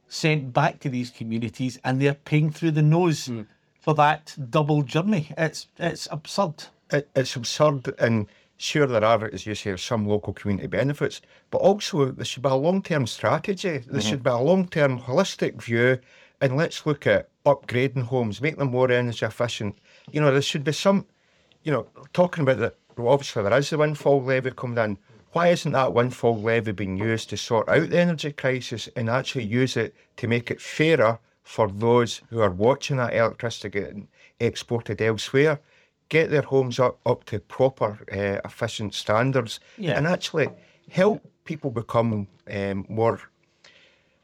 sent 0.07 0.53
back 0.53 0.79
to 0.81 0.89
these 0.89 1.09
communities, 1.09 1.79
and 1.83 2.01
they're 2.01 2.13
paying 2.13 2.51
through 2.51 2.71
the 2.71 2.81
nose 2.81 3.27
mm. 3.27 3.45
for 3.79 3.93
that 3.95 4.35
double 4.49 4.83
journey. 4.83 5.33
It's 5.37 5.67
it's 5.77 6.07
absurd. 6.11 6.65
it, 6.91 7.09
it's 7.15 7.35
absurd 7.35 7.93
and 7.99 8.27
sure 8.61 8.85
there 8.85 9.03
are, 9.03 9.25
as 9.33 9.45
you 9.47 9.55
say, 9.55 9.75
some 9.75 10.05
local 10.07 10.33
community 10.33 10.67
benefits, 10.67 11.21
but 11.49 11.57
also 11.57 12.11
there 12.11 12.25
should 12.25 12.43
be 12.43 12.49
a 12.49 12.53
long-term 12.53 13.07
strategy. 13.07 13.69
There 13.69 13.79
mm-hmm. 13.79 13.99
should 13.99 14.23
be 14.23 14.29
a 14.29 14.37
long-term 14.37 14.99
holistic 14.99 15.61
view 15.61 15.99
and 16.41 16.55
let's 16.55 16.85
look 16.85 17.07
at 17.07 17.29
upgrading 17.45 18.03
homes, 18.03 18.41
make 18.41 18.57
them 18.57 18.71
more 18.71 18.91
energy 18.91 19.25
efficient. 19.25 19.77
You 20.11 20.21
know, 20.21 20.31
there 20.31 20.41
should 20.41 20.63
be 20.63 20.71
some, 20.71 21.05
you 21.63 21.71
know, 21.71 21.87
talking 22.13 22.43
about 22.43 22.59
that, 22.59 22.75
well, 22.97 23.13
obviously 23.13 23.43
there 23.43 23.57
is 23.57 23.69
the 23.69 23.77
windfall 23.77 24.21
levy 24.23 24.51
coming 24.51 24.77
in, 24.77 24.97
Why 25.31 25.47
isn't 25.47 25.71
that 25.71 25.93
windfall 25.93 26.39
levy 26.41 26.71
being 26.73 26.97
used 26.97 27.29
to 27.29 27.37
sort 27.37 27.69
out 27.69 27.89
the 27.89 27.99
energy 27.99 28.31
crisis 28.33 28.89
and 28.95 29.09
actually 29.09 29.45
use 29.45 29.77
it 29.77 29.95
to 30.17 30.27
make 30.27 30.51
it 30.51 30.61
fairer 30.61 31.19
for 31.43 31.69
those 31.69 32.21
who 32.29 32.41
are 32.41 32.49
watching 32.49 32.97
that 32.97 33.13
electricity 33.13 33.69
getting 33.79 34.07
exported 34.39 35.01
elsewhere? 35.01 35.59
Get 36.09 36.29
their 36.29 36.41
homes 36.41 36.79
up, 36.79 36.99
up 37.05 37.23
to 37.25 37.39
proper 37.39 37.99
uh, 38.11 38.41
efficient 38.45 38.93
standards 38.93 39.61
Yeah. 39.77 39.97
and 39.97 40.05
actually 40.05 40.49
help 40.89 41.25
people 41.45 41.71
become 41.71 42.27
um, 42.51 42.85
more 42.89 43.21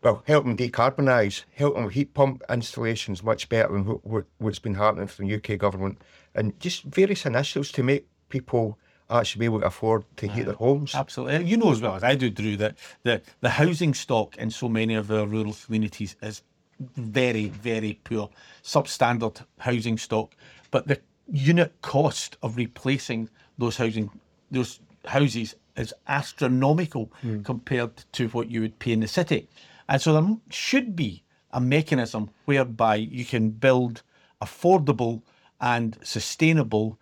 well, 0.08 0.24
help 0.26 0.46
them 0.46 0.56
decarbonise, 0.56 1.44
help 1.56 1.76
them 1.76 1.84
with 1.84 1.94
heat 1.94 2.14
pump 2.14 2.42
installations 2.50 3.22
much 3.24 3.50
better 3.50 3.74
than 3.74 3.86
what, 3.86 4.06
what, 4.06 4.26
what's 4.38 4.60
been 4.60 4.76
happening 4.76 5.08
from 5.08 5.28
the 5.28 5.36
UK 5.36 5.60
government, 5.60 6.02
and 6.34 6.58
just 6.62 6.84
various 6.84 7.26
initiatives 7.26 7.74
to 7.74 7.84
make 7.84 8.08
people 8.30 8.78
actually 9.10 9.40
be 9.40 9.46
able 9.46 9.60
to 9.60 9.66
afford 9.66 10.06
to 10.16 10.28
heat 10.28 10.44
their 10.44 10.54
homes. 10.54 10.96
Absolutely. 10.96 11.46
You 11.46 11.58
know 11.58 11.74
as 11.74 11.82
well 11.82 11.96
as 11.96 12.06
I 12.06 12.16
do, 12.16 12.30
Drew, 12.30 12.56
that 12.56 12.78
the, 13.04 13.22
the 13.42 13.50
housing 13.50 13.94
stock 13.94 14.38
in 14.38 14.50
so 14.50 14.70
many 14.70 14.96
of 14.96 15.12
our 15.12 15.26
rural 15.26 15.54
communities 15.66 16.16
is 16.22 16.42
very, 16.80 17.50
very 17.50 18.00
poor, 18.06 18.30
substandard 18.64 19.44
housing 19.60 19.98
stock. 19.98 20.34
But 20.72 20.88
the 20.88 21.02
unit 21.30 21.74
cost 21.82 22.38
of 22.42 22.56
replacing 22.56 23.30
those 23.58 23.76
housing 23.76 24.10
those 24.52 24.80
houses 25.04 25.56
is 25.76 25.94
astronomical 26.08 27.12
hmm. 27.22 27.42
compared 27.42 27.92
to 28.14 28.30
what 28.30 28.50
you 28.50 28.62
would 28.62 28.80
pay 28.80 28.94
in 28.94 29.02
the 29.02 29.08
city. 29.08 29.50
And 29.88 30.02
so 30.02 30.14
there 30.14 30.38
should 30.50 30.96
be 30.96 31.24
a 31.52 31.62
mechanism 31.62 32.30
whereby 32.46 32.96
you 32.96 33.26
can 33.26 33.52
build 33.52 34.02
affordable 34.42 35.22
and 35.60 35.98
sustainable 36.04 37.00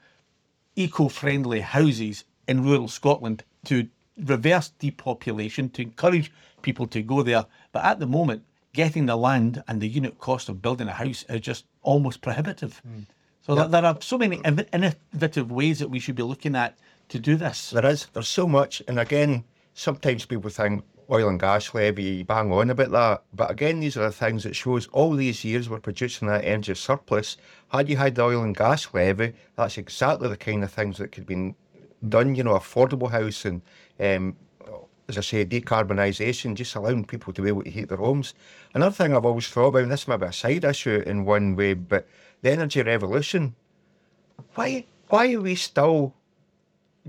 eco-friendly 0.75 1.61
houses 1.61 2.25
in 2.47 2.63
rural 2.63 2.87
Scotland 2.87 3.43
to 3.65 3.87
reverse 4.17 4.69
depopulation, 4.79 5.69
to 5.69 5.81
encourage 5.81 6.31
people 6.61 6.87
to 6.87 7.01
go 7.01 7.23
there. 7.23 7.45
But 7.71 7.83
at 7.85 7.99
the 7.99 8.07
moment, 8.07 8.43
getting 8.73 9.05
the 9.05 9.15
land 9.15 9.63
and 9.67 9.81
the 9.81 9.87
unit 9.87 10.19
cost 10.19 10.49
of 10.49 10.61
building 10.61 10.87
a 10.87 10.93
house 10.93 11.25
is 11.29 11.41
just 11.41 11.65
almost 11.81 12.21
prohibitive. 12.21 12.79
Hmm. 12.79 13.01
So 13.41 13.55
there- 13.55 13.67
there 13.67 13.85
are 13.85 13.97
so 14.01 14.17
many 14.17 14.41
innovative 14.73 15.51
ways 15.51 15.79
that 15.79 15.89
we 15.89 15.99
should 15.99 16.15
be 16.15 16.23
looking 16.23 16.55
at 16.55 16.77
to 17.09 17.19
do 17.19 17.35
this. 17.35 17.69
There 17.69 17.85
is. 17.85 18.07
There's 18.13 18.27
so 18.27 18.47
much. 18.47 18.81
And 18.87 18.99
again, 18.99 19.43
sometimes 19.73 20.25
people 20.25 20.49
think 20.49 20.83
oil 21.09 21.29
and 21.29 21.39
gas 21.39 21.73
levy, 21.73 22.23
bang 22.23 22.51
on 22.51 22.69
about 22.69 22.91
that. 22.91 23.23
But 23.33 23.51
again, 23.51 23.79
these 23.79 23.97
are 23.97 24.03
the 24.03 24.11
things 24.11 24.43
that 24.43 24.55
shows 24.55 24.87
all 24.87 25.13
these 25.13 25.43
years 25.43 25.69
we're 25.69 25.79
producing 25.79 26.27
that 26.27 26.43
energy 26.43 26.75
surplus. 26.75 27.37
Had 27.69 27.89
you 27.89 27.97
had 27.97 28.15
the 28.15 28.23
oil 28.23 28.43
and 28.43 28.55
gas 28.55 28.93
levy, 28.93 29.33
that's 29.55 29.77
exactly 29.77 30.27
the 30.27 30.37
kind 30.37 30.63
of 30.63 30.71
things 30.71 30.97
that 30.97 31.11
could 31.11 31.25
been 31.25 31.55
done, 32.07 32.35
you 32.35 32.43
know, 32.43 32.53
affordable 32.53 33.11
housing, 33.11 33.61
um, 33.99 34.35
as 35.07 35.17
I 35.17 35.21
say, 35.21 35.45
decarbonisation, 35.45 36.55
just 36.55 36.75
allowing 36.75 37.05
people 37.05 37.33
to 37.33 37.41
be 37.41 37.49
able 37.49 37.63
to 37.63 37.69
heat 37.69 37.89
their 37.89 37.97
homes. 37.97 38.33
Another 38.73 38.95
thing 38.95 39.15
I've 39.15 39.25
always 39.25 39.47
thought 39.47 39.67
about, 39.67 39.83
and 39.83 39.91
this 39.91 40.07
might 40.07 40.17
be 40.17 40.25
a 40.25 40.33
side 40.33 40.63
issue 40.63 41.03
in 41.05 41.25
one 41.25 41.55
way, 41.55 41.73
but 41.73 42.07
the 42.41 42.51
energy 42.51 42.81
revolution. 42.81 43.55
Why 44.55 44.85
why 45.07 45.33
are 45.33 45.41
we 45.41 45.55
still 45.55 46.15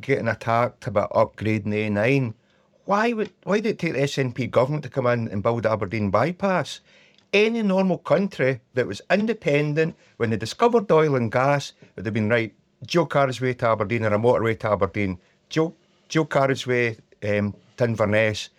getting 0.01 0.29
attacked 0.29 0.87
about 0.87 1.11
upgrading 1.13 1.71
the 1.71 1.89
A9. 1.89 2.35
Why 2.87 3.13
would 3.13 3.33
why 3.43 3.59
did 3.59 3.71
it 3.71 3.79
take 3.81 3.95
the 3.95 3.99
SNP 3.99 4.49
government 4.49 4.85
to 4.85 4.89
come 4.89 5.09
in 5.09 5.27
and 5.27 5.43
build 5.43 5.67
Aberdeen 5.67 6.09
bypass? 6.09 6.81
Any 7.33 7.61
normal 7.63 7.99
country 7.99 8.61
that 8.75 8.87
was 8.87 9.03
independent 9.11 9.97
when 10.19 10.31
they 10.31 10.37
discovered 10.37 10.91
oil 10.93 11.17
and 11.17 11.31
gas 11.31 11.73
would 11.97 12.07
have 12.07 12.15
been 12.15 12.29
right. 12.29 12.55
Dual 12.87 13.07
carriageway 13.07 13.55
to 13.55 13.69
Aberdeen 13.71 14.05
or 14.05 14.15
a 14.15 14.19
motorway 14.19 14.57
to 14.61 14.71
Aberdeen. 14.71 15.19
Dual, 15.51 15.75
dual 16.09 16.27
carriageway 16.27 16.97
um, 17.25 17.55
to 17.77 17.85
Inverness 17.85 18.51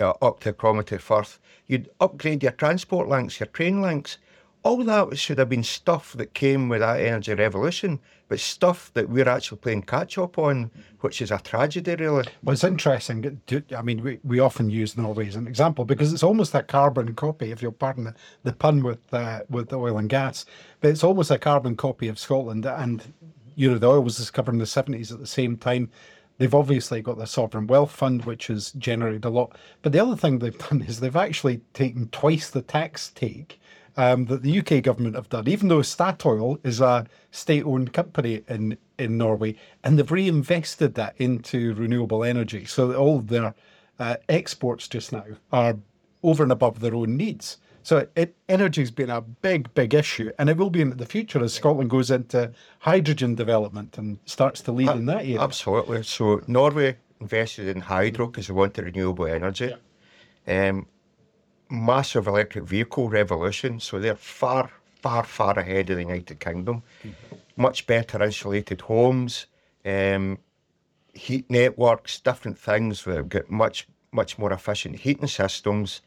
uh, 0.00 0.10
up 0.22 0.38
to 0.40 0.52
Cromarty 0.52 0.98
Firth. 0.98 1.40
You'd 1.66 1.90
upgrade 2.00 2.44
your 2.44 2.52
transport 2.52 3.08
links, 3.08 3.40
your 3.40 3.48
train 3.48 3.82
links. 3.82 4.18
All 4.64 4.84
that 4.84 5.18
should 5.18 5.38
have 5.38 5.48
been 5.48 5.64
stuff 5.64 6.12
that 6.12 6.34
came 6.34 6.68
with 6.68 6.80
that 6.80 7.00
energy 7.00 7.34
revolution, 7.34 7.98
but 8.28 8.38
stuff 8.38 8.92
that 8.94 9.08
we're 9.08 9.28
actually 9.28 9.58
playing 9.58 9.82
catch 9.82 10.18
up 10.18 10.38
on, 10.38 10.70
which 11.00 11.20
is 11.20 11.32
a 11.32 11.38
tragedy, 11.38 11.96
really. 11.96 12.24
Well, 12.44 12.52
it's 12.52 12.62
interesting. 12.62 13.40
I 13.76 13.82
mean, 13.82 14.04
we, 14.04 14.20
we 14.22 14.38
often 14.38 14.70
use 14.70 14.96
Norway 14.96 15.26
as 15.26 15.34
an 15.34 15.48
example 15.48 15.84
because 15.84 16.12
it's 16.12 16.22
almost 16.22 16.54
a 16.54 16.62
carbon 16.62 17.12
copy, 17.14 17.50
if 17.50 17.60
you'll 17.60 17.72
pardon 17.72 18.04
the, 18.04 18.14
the 18.44 18.52
pun 18.52 18.84
with 18.84 19.00
uh, 19.12 19.40
with 19.50 19.72
oil 19.72 19.98
and 19.98 20.08
gas. 20.08 20.46
But 20.80 20.90
it's 20.90 21.02
almost 21.02 21.32
a 21.32 21.38
carbon 21.38 21.74
copy 21.74 22.06
of 22.06 22.20
Scotland. 22.20 22.64
And, 22.64 23.12
you 23.56 23.68
know, 23.68 23.78
the 23.78 23.88
oil 23.88 24.00
was 24.00 24.16
discovered 24.16 24.52
in 24.52 24.58
the 24.58 24.64
70s 24.64 25.10
at 25.10 25.18
the 25.18 25.26
same 25.26 25.56
time. 25.56 25.90
They've 26.38 26.54
obviously 26.54 27.02
got 27.02 27.18
the 27.18 27.26
Sovereign 27.26 27.66
Wealth 27.66 27.90
Fund, 27.90 28.24
which 28.26 28.46
has 28.46 28.70
generated 28.72 29.24
a 29.24 29.30
lot. 29.30 29.56
But 29.82 29.92
the 29.92 30.00
other 30.00 30.16
thing 30.16 30.38
they've 30.38 30.56
done 30.70 30.82
is 30.82 31.00
they've 31.00 31.16
actually 31.16 31.62
taken 31.74 32.08
twice 32.10 32.48
the 32.48 32.62
tax 32.62 33.10
take 33.14 33.58
um, 33.96 34.26
that 34.26 34.42
the 34.42 34.58
UK 34.58 34.82
government 34.82 35.16
have 35.16 35.28
done, 35.28 35.48
even 35.48 35.68
though 35.68 35.80
Statoil 35.80 36.58
is 36.64 36.80
a 36.80 37.06
state-owned 37.30 37.92
company 37.92 38.42
in 38.48 38.78
in 38.98 39.18
Norway, 39.18 39.56
and 39.82 39.98
they've 39.98 40.10
reinvested 40.10 40.94
that 40.94 41.14
into 41.18 41.74
renewable 41.74 42.22
energy, 42.22 42.64
so 42.64 42.94
all 42.94 43.18
their 43.20 43.54
uh, 43.98 44.16
exports 44.28 44.86
just 44.88 45.12
now 45.12 45.24
are 45.52 45.76
over 46.22 46.42
and 46.42 46.52
above 46.52 46.80
their 46.80 46.94
own 46.94 47.16
needs. 47.16 47.58
So 47.82 48.06
energy's 48.48 48.92
been 48.92 49.10
a 49.10 49.20
big, 49.20 49.72
big 49.74 49.92
issue, 49.92 50.30
and 50.38 50.48
it 50.48 50.56
will 50.56 50.70
be 50.70 50.80
in 50.80 50.96
the 50.96 51.06
future 51.06 51.42
as 51.42 51.52
Scotland 51.52 51.90
goes 51.90 52.10
into 52.10 52.52
hydrogen 52.78 53.34
development 53.34 53.98
and 53.98 54.18
starts 54.24 54.60
to 54.62 54.72
lead 54.72 54.90
in 54.90 55.06
that 55.06 55.22
area. 55.22 55.40
Absolutely. 55.40 56.04
So 56.04 56.42
Norway 56.46 56.96
invested 57.20 57.66
in 57.68 57.80
hydro 57.80 58.28
because 58.28 58.46
they 58.46 58.54
wanted 58.54 58.84
renewable 58.84 59.26
energy. 59.26 59.74
Um, 60.46 60.86
massive 61.72 62.26
electric 62.26 62.64
vehicle 62.64 63.08
revolution. 63.08 63.80
So 63.80 63.98
they're 63.98 64.14
far, 64.14 64.70
far, 65.00 65.24
far 65.24 65.58
ahead 65.58 65.90
of 65.90 65.96
the 65.96 66.02
United 66.02 66.38
Kingdom. 66.38 66.82
Mm-hmm. 67.02 67.36
Much 67.56 67.86
better 67.86 68.22
insulated 68.22 68.82
homes, 68.82 69.46
um, 69.84 70.38
heat 71.14 71.50
networks, 71.50 72.20
different 72.20 72.58
things. 72.58 73.04
They've 73.04 73.28
got 73.28 73.50
much, 73.50 73.88
much 74.12 74.38
more 74.38 74.52
efficient 74.52 74.96
heating 74.96 75.28
systems, 75.28 76.02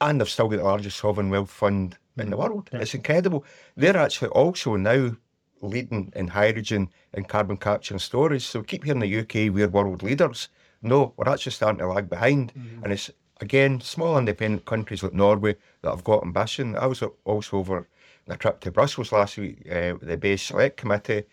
and 0.00 0.20
they've 0.20 0.28
still 0.28 0.48
got 0.48 0.56
the 0.56 0.64
largest 0.64 0.98
sovereign 0.98 1.30
wealth 1.30 1.50
fund 1.50 1.96
in 2.16 2.30
the 2.30 2.36
mm-hmm. 2.36 2.52
world. 2.52 2.70
It's 2.72 2.94
incredible. 2.94 3.44
They're 3.76 3.96
actually 3.96 4.28
also 4.28 4.76
now 4.76 5.16
leading 5.62 6.12
in 6.16 6.28
hydrogen 6.28 6.88
and 7.12 7.28
carbon 7.28 7.56
capture 7.56 7.94
and 7.94 8.00
storage. 8.00 8.44
So 8.44 8.62
keep 8.62 8.84
hearing 8.84 9.00
the 9.00 9.20
UK, 9.20 9.52
we're 9.52 9.68
world 9.68 10.02
leaders. 10.02 10.48
No, 10.82 11.12
we're 11.16 11.30
actually 11.30 11.52
starting 11.52 11.78
to 11.78 11.86
lag 11.88 12.08
behind. 12.08 12.54
Mm-hmm. 12.54 12.84
And 12.84 12.92
it's, 12.92 13.10
again, 13.40 13.80
small 13.80 14.18
independent 14.18 14.64
countries 14.66 15.02
like 15.02 15.12
Norway 15.12 15.56
that 15.82 15.90
have 15.90 16.04
got 16.04 16.22
ambition. 16.22 16.76
I 16.76 16.86
was 16.86 17.02
also 17.24 17.56
over 17.56 17.78
on 17.78 17.86
a 18.28 18.36
trip 18.36 18.60
to 18.60 18.70
Brussels 18.70 19.12
last 19.12 19.38
week 19.38 19.66
uh, 19.70 19.94
with 19.98 20.08
the 20.08 20.16
BEIS 20.16 20.42
select 20.42 20.76
committee, 20.76 21.24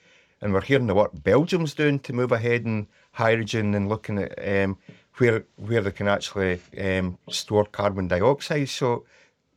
and 0.42 0.54
we're 0.54 0.62
hearing 0.62 0.88
the 0.88 0.96
work 0.96 1.12
Belgium's 1.24 1.74
doing 1.74 2.00
to 2.00 2.14
move 2.14 2.32
ahead 2.32 2.66
in 2.66 2.88
hydrogen 3.12 3.74
and 3.76 3.90
looking 3.90 4.20
at 4.20 4.64
um, 4.64 4.78
where 5.18 5.46
where 5.58 5.82
they 5.82 5.92
can 5.92 6.08
actually 6.08 6.60
um, 6.80 7.18
store 7.30 7.66
carbon 7.66 8.08
dioxide. 8.08 8.70
So 8.70 9.06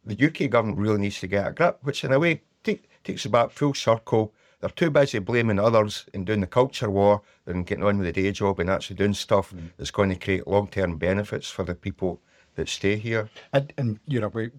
the 0.04 0.26
UK 0.26 0.50
government 0.50 0.78
really 0.78 1.00
needs 1.00 1.20
to 1.20 1.26
get 1.26 1.46
a 1.46 1.52
grip, 1.52 1.78
which 1.82 2.04
in 2.04 2.12
a 2.12 2.18
way 2.18 2.42
take, 2.64 2.88
takes 3.04 3.24
us 3.26 3.32
back 3.32 3.50
full 3.50 3.74
circle. 3.74 4.32
They're 4.60 4.70
too 4.70 4.90
busy 4.90 5.20
blaming 5.20 5.58
others 5.58 6.04
and 6.12 6.26
doing 6.26 6.40
the 6.40 6.46
culture 6.46 6.90
war 6.90 7.22
than 7.46 7.62
getting 7.62 7.84
on 7.84 7.96
with 7.96 8.06
the 8.06 8.22
day 8.22 8.30
job 8.30 8.60
and 8.60 8.68
actually 8.68 8.96
doing 8.96 9.14
stuff 9.14 9.54
that's 9.78 9.90
going 9.90 10.10
to 10.10 10.16
create 10.16 10.46
long 10.46 10.68
term 10.68 10.98
benefits 10.98 11.48
for 11.48 11.64
the 11.64 11.74
people 11.74 12.20
that 12.60 12.68
stay 12.68 12.96
here. 12.96 13.28
And, 13.52 13.72
and 13.76 14.00
you 14.06 14.20
know, 14.20 14.28
we 14.28 14.50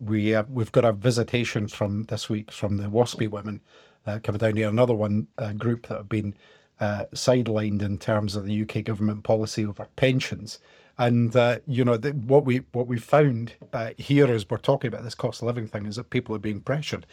we 0.00 0.34
uh, 0.34 0.44
we've 0.48 0.72
got 0.72 0.84
a 0.84 0.92
visitation 0.92 1.68
from 1.68 2.04
this 2.04 2.28
week 2.28 2.50
from 2.50 2.76
the 2.76 2.84
WASPI 2.84 3.30
women 3.30 3.60
uh, 4.06 4.18
coming 4.22 4.38
down 4.38 4.56
here. 4.56 4.68
Another 4.68 4.94
one 4.94 5.28
uh, 5.38 5.52
group 5.52 5.86
that 5.86 5.98
have 5.98 6.08
been 6.08 6.34
uh, 6.80 7.04
sidelined 7.14 7.82
in 7.82 7.98
terms 7.98 8.34
of 8.34 8.44
the 8.44 8.62
UK 8.62 8.84
government 8.84 9.22
policy 9.24 9.64
over 9.64 9.86
pensions. 9.96 10.58
And 10.96 11.34
uh, 11.34 11.58
you 11.66 11.84
know 11.84 11.96
the, 11.96 12.10
what 12.12 12.44
we 12.44 12.58
what 12.72 12.86
we 12.86 12.98
found 12.98 13.54
uh, 13.72 13.90
here 13.98 14.32
as 14.32 14.48
we're 14.48 14.58
talking 14.58 14.88
about 14.88 15.04
this 15.04 15.14
cost 15.14 15.42
of 15.42 15.46
living 15.46 15.66
thing 15.66 15.86
is 15.86 15.96
that 15.96 16.10
people 16.10 16.34
are 16.34 16.40
being 16.40 16.60
pressured. 16.60 17.06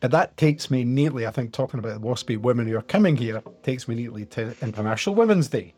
But 0.00 0.12
that 0.12 0.36
takes 0.36 0.70
me 0.70 0.84
neatly, 0.84 1.26
I 1.26 1.32
think, 1.32 1.52
talking 1.52 1.80
about 1.80 2.00
the 2.00 2.06
WASPI 2.06 2.38
women 2.38 2.68
who 2.68 2.76
are 2.76 2.82
coming 2.82 3.16
here 3.16 3.42
takes 3.64 3.88
me 3.88 3.96
neatly 3.96 4.26
to 4.26 4.54
International 4.62 5.16
Women's 5.16 5.48
Day, 5.48 5.74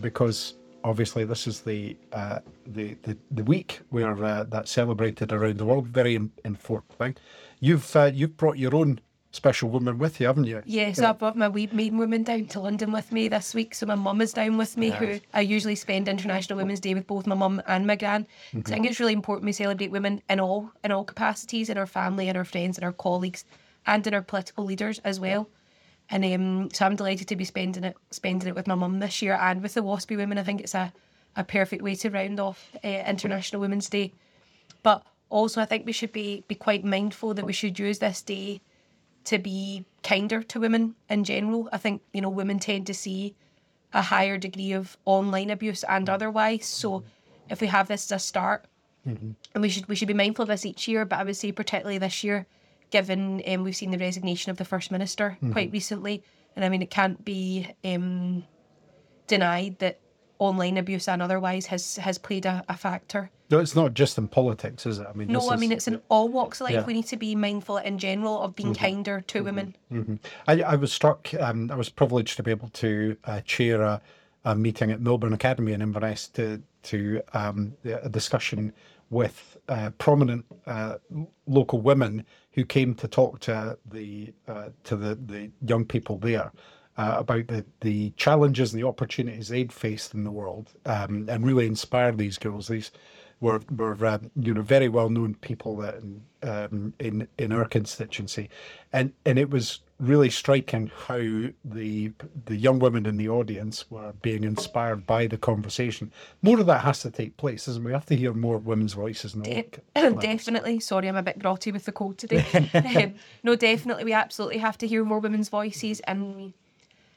because 0.00 0.54
obviously 0.84 1.24
this 1.24 1.46
is 1.46 1.60
the 1.60 1.96
uh, 2.12 2.40
the, 2.66 2.94
the 3.02 3.16
the 3.30 3.44
week 3.44 3.80
where 3.90 4.22
uh, 4.24 4.44
that's 4.44 4.70
celebrated 4.70 5.32
around 5.32 5.58
the 5.58 5.64
world. 5.64 5.86
Very 5.88 6.14
important 6.14 6.92
thing. 6.98 7.16
You've 7.60 7.94
uh, 7.96 8.10
you've 8.12 8.36
brought 8.36 8.58
your 8.58 8.74
own 8.74 9.00
special 9.32 9.68
woman 9.68 9.98
with 9.98 10.20
you, 10.20 10.26
haven't 10.26 10.44
you? 10.44 10.62
Yeah, 10.64 10.92
so 10.92 11.08
I 11.08 11.12
brought 11.12 11.36
my 11.36 11.48
wee 11.48 11.68
maiden 11.72 11.98
woman 11.98 12.24
down 12.24 12.46
to 12.46 12.60
London 12.60 12.90
with 12.90 13.12
me 13.12 13.28
this 13.28 13.54
week. 13.54 13.74
So 13.74 13.86
my 13.86 13.94
mum 13.94 14.20
is 14.20 14.32
down 14.32 14.56
with 14.56 14.76
me, 14.76 14.90
who 14.90 15.20
I 15.32 15.40
usually 15.42 15.76
spend 15.76 16.08
International 16.08 16.56
Women's 16.56 16.80
Day 16.80 16.94
with 16.94 17.06
both 17.06 17.26
my 17.26 17.36
mum 17.36 17.62
and 17.66 17.86
my 17.86 17.96
gran. 17.96 18.26
So 18.52 18.58
I 18.58 18.62
think 18.62 18.86
it's 18.86 18.98
really 18.98 19.12
important 19.12 19.46
we 19.46 19.52
celebrate 19.52 19.90
women 19.90 20.22
in 20.28 20.40
all 20.40 20.70
in 20.84 20.90
all 20.92 21.04
capacities, 21.04 21.70
in 21.70 21.78
our 21.78 21.86
family, 21.86 22.28
in 22.28 22.36
our 22.36 22.44
friends, 22.44 22.78
in 22.78 22.84
our 22.84 22.92
colleagues, 22.92 23.44
and 23.86 24.06
in 24.06 24.14
our 24.14 24.22
political 24.22 24.64
leaders 24.64 24.98
as 25.00 25.20
well. 25.20 25.48
And 26.10 26.24
um, 26.24 26.70
so 26.72 26.84
I'm 26.84 26.96
delighted 26.96 27.28
to 27.28 27.36
be 27.36 27.44
spending 27.44 27.84
it 27.84 27.96
spending 28.10 28.48
it 28.48 28.54
with 28.54 28.66
my 28.66 28.74
mum 28.74 28.98
this 28.98 29.22
year 29.22 29.34
and 29.34 29.62
with 29.62 29.74
the 29.74 29.82
WASPI 29.82 30.16
women. 30.16 30.38
I 30.38 30.42
think 30.42 30.60
it's 30.60 30.74
a 30.74 30.92
a 31.36 31.44
perfect 31.44 31.82
way 31.82 31.94
to 31.94 32.10
round 32.10 32.40
off 32.40 32.72
uh, 32.84 32.88
International 32.88 33.60
Women's 33.60 33.88
Day. 33.88 34.12
But 34.82 35.04
also, 35.28 35.60
I 35.60 35.64
think 35.64 35.86
we 35.86 35.92
should 35.92 36.12
be 36.12 36.44
be 36.48 36.54
quite 36.54 36.84
mindful 36.84 37.34
that 37.34 37.44
we 37.44 37.52
should 37.52 37.78
use 37.78 38.00
this 38.00 38.22
day 38.22 38.60
to 39.24 39.38
be 39.38 39.84
kinder 40.02 40.42
to 40.42 40.60
women 40.60 40.96
in 41.08 41.24
general. 41.24 41.68
I 41.72 41.78
think 41.78 42.02
you 42.12 42.20
know 42.20 42.30
women 42.30 42.58
tend 42.58 42.86
to 42.88 42.94
see 42.94 43.34
a 43.92 44.02
higher 44.02 44.38
degree 44.38 44.72
of 44.72 44.96
online 45.04 45.50
abuse 45.50 45.84
and 45.84 46.08
otherwise. 46.08 46.66
So 46.66 47.04
if 47.48 47.60
we 47.60 47.66
have 47.68 47.88
this 47.88 48.10
as 48.10 48.16
a 48.16 48.18
start, 48.18 48.64
and 49.54 49.62
we 49.62 49.68
should 49.68 49.88
we 49.88 49.94
should 49.94 50.08
be 50.08 50.14
mindful 50.14 50.42
of 50.42 50.48
this 50.48 50.66
each 50.66 50.88
year, 50.88 51.04
but 51.04 51.20
I 51.20 51.24
would 51.24 51.36
say 51.36 51.52
particularly 51.52 51.98
this 51.98 52.24
year, 52.24 52.46
given 52.90 53.42
um, 53.46 53.64
we've 53.64 53.76
seen 53.76 53.90
the 53.90 53.98
resignation 53.98 54.50
of 54.50 54.56
the 54.56 54.64
first 54.64 54.90
minister 54.90 55.38
quite 55.52 55.72
recently, 55.72 56.22
and 56.56 56.64
I 56.64 56.68
mean 56.68 56.82
it 56.82 56.90
can't 56.90 57.24
be 57.24 57.68
um, 57.84 58.44
denied 59.26 59.78
that 59.78 60.00
online 60.38 60.78
abuse 60.78 61.06
and 61.08 61.20
otherwise 61.22 61.66
has 61.66 61.96
has 61.96 62.18
played 62.18 62.46
a, 62.46 62.64
a 62.68 62.76
factor. 62.76 63.30
No, 63.50 63.58
it's 63.58 63.74
not 63.74 63.94
just 63.94 64.16
in 64.16 64.28
politics, 64.28 64.86
is 64.86 65.00
it? 65.00 65.06
I 65.08 65.12
mean, 65.12 65.26
No, 65.28 65.40
I 65.48 65.54
is- 65.54 65.60
mean 65.60 65.72
it's 65.72 65.88
in 65.88 66.00
all 66.08 66.28
walks 66.28 66.60
of 66.60 66.66
life. 66.66 66.74
Yeah. 66.74 66.84
We 66.84 66.92
need 66.92 67.06
to 67.06 67.16
be 67.16 67.34
mindful 67.34 67.78
in 67.78 67.98
general 67.98 68.40
of 68.42 68.54
being 68.54 68.74
kinder 68.74 69.22
to 69.22 69.42
women. 69.42 69.74
I, 70.46 70.62
I 70.62 70.76
was 70.76 70.92
struck. 70.92 71.28
Um, 71.34 71.68
I 71.70 71.74
was 71.74 71.88
privileged 71.88 72.36
to 72.36 72.42
be 72.44 72.52
able 72.52 72.68
to 72.68 73.16
uh, 73.24 73.40
chair 73.40 73.82
a, 73.82 74.00
a 74.44 74.54
meeting 74.54 74.92
at 74.92 75.00
Millburn 75.00 75.34
Academy 75.34 75.72
in 75.72 75.82
Inverness 75.82 76.28
to 76.28 76.62
to 76.84 77.20
um, 77.34 77.74
a 77.84 78.08
discussion 78.08 78.72
with 79.10 79.56
uh, 79.68 79.90
prominent 79.98 80.44
uh, 80.66 80.96
local 81.46 81.80
women 81.80 82.24
who 82.52 82.64
came 82.64 82.94
to 82.94 83.08
talk 83.08 83.40
to 83.40 83.76
the 83.90 84.32
uh, 84.48 84.68
to 84.84 84.96
the, 84.96 85.14
the 85.26 85.50
young 85.66 85.84
people 85.84 86.18
there. 86.18 86.52
Uh, 86.96 87.16
about 87.18 87.46
the, 87.46 87.64
the 87.80 88.10
challenges 88.16 88.74
and 88.74 88.82
the 88.82 88.86
opportunities 88.86 89.48
they'd 89.48 89.72
faced 89.72 90.12
in 90.12 90.22
the 90.24 90.30
world, 90.30 90.74
um, 90.84 91.26
and 91.30 91.46
really 91.46 91.64
inspire 91.64 92.12
these 92.12 92.36
girls. 92.36 92.68
These 92.68 92.90
were 93.40 93.60
were 93.74 93.96
uh, 94.04 94.18
you 94.36 94.54
know 94.54 94.62
very 94.62 94.88
well 94.88 95.08
known 95.08 95.34
people 95.34 95.76
that 95.78 95.96
in, 95.96 96.22
um, 96.42 96.94
in 96.98 97.26
in 97.38 97.52
our 97.52 97.64
constituency, 97.64 98.50
and 98.92 99.12
and 99.24 99.38
it 99.38 99.50
was 99.50 99.80
really 99.98 100.30
striking 100.30 100.90
how 101.06 101.18
the 101.64 102.12
the 102.46 102.56
young 102.56 102.78
women 102.78 103.06
in 103.06 103.16
the 103.16 103.28
audience 103.28 103.90
were 103.90 104.12
being 104.22 104.44
inspired 104.44 105.06
by 105.06 105.26
the 105.26 105.38
conversation. 105.38 106.12
More 106.42 106.60
of 106.60 106.66
that 106.66 106.82
has 106.82 107.00
to 107.00 107.10
take 107.10 107.36
place, 107.36 107.68
isn't 107.68 107.82
it? 107.82 107.86
We 107.86 107.92
have 107.92 108.06
to 108.06 108.16
hear 108.16 108.32
more 108.32 108.58
women's 108.58 108.94
voices 108.94 109.34
in 109.34 109.42
De- 109.42 109.66
definitely. 109.94 110.80
Sorry, 110.80 111.08
I'm 111.08 111.16
a 111.16 111.22
bit 111.22 111.38
grotty 111.38 111.72
with 111.72 111.84
the 111.84 111.92
cold 111.92 112.18
today. 112.18 112.44
um, 112.74 113.14
no, 113.42 113.56
definitely, 113.56 114.04
we 114.04 114.12
absolutely 114.12 114.58
have 114.58 114.78
to 114.78 114.86
hear 114.86 115.04
more 115.04 115.18
women's 115.18 115.48
voices. 115.48 116.00
And 116.00 116.52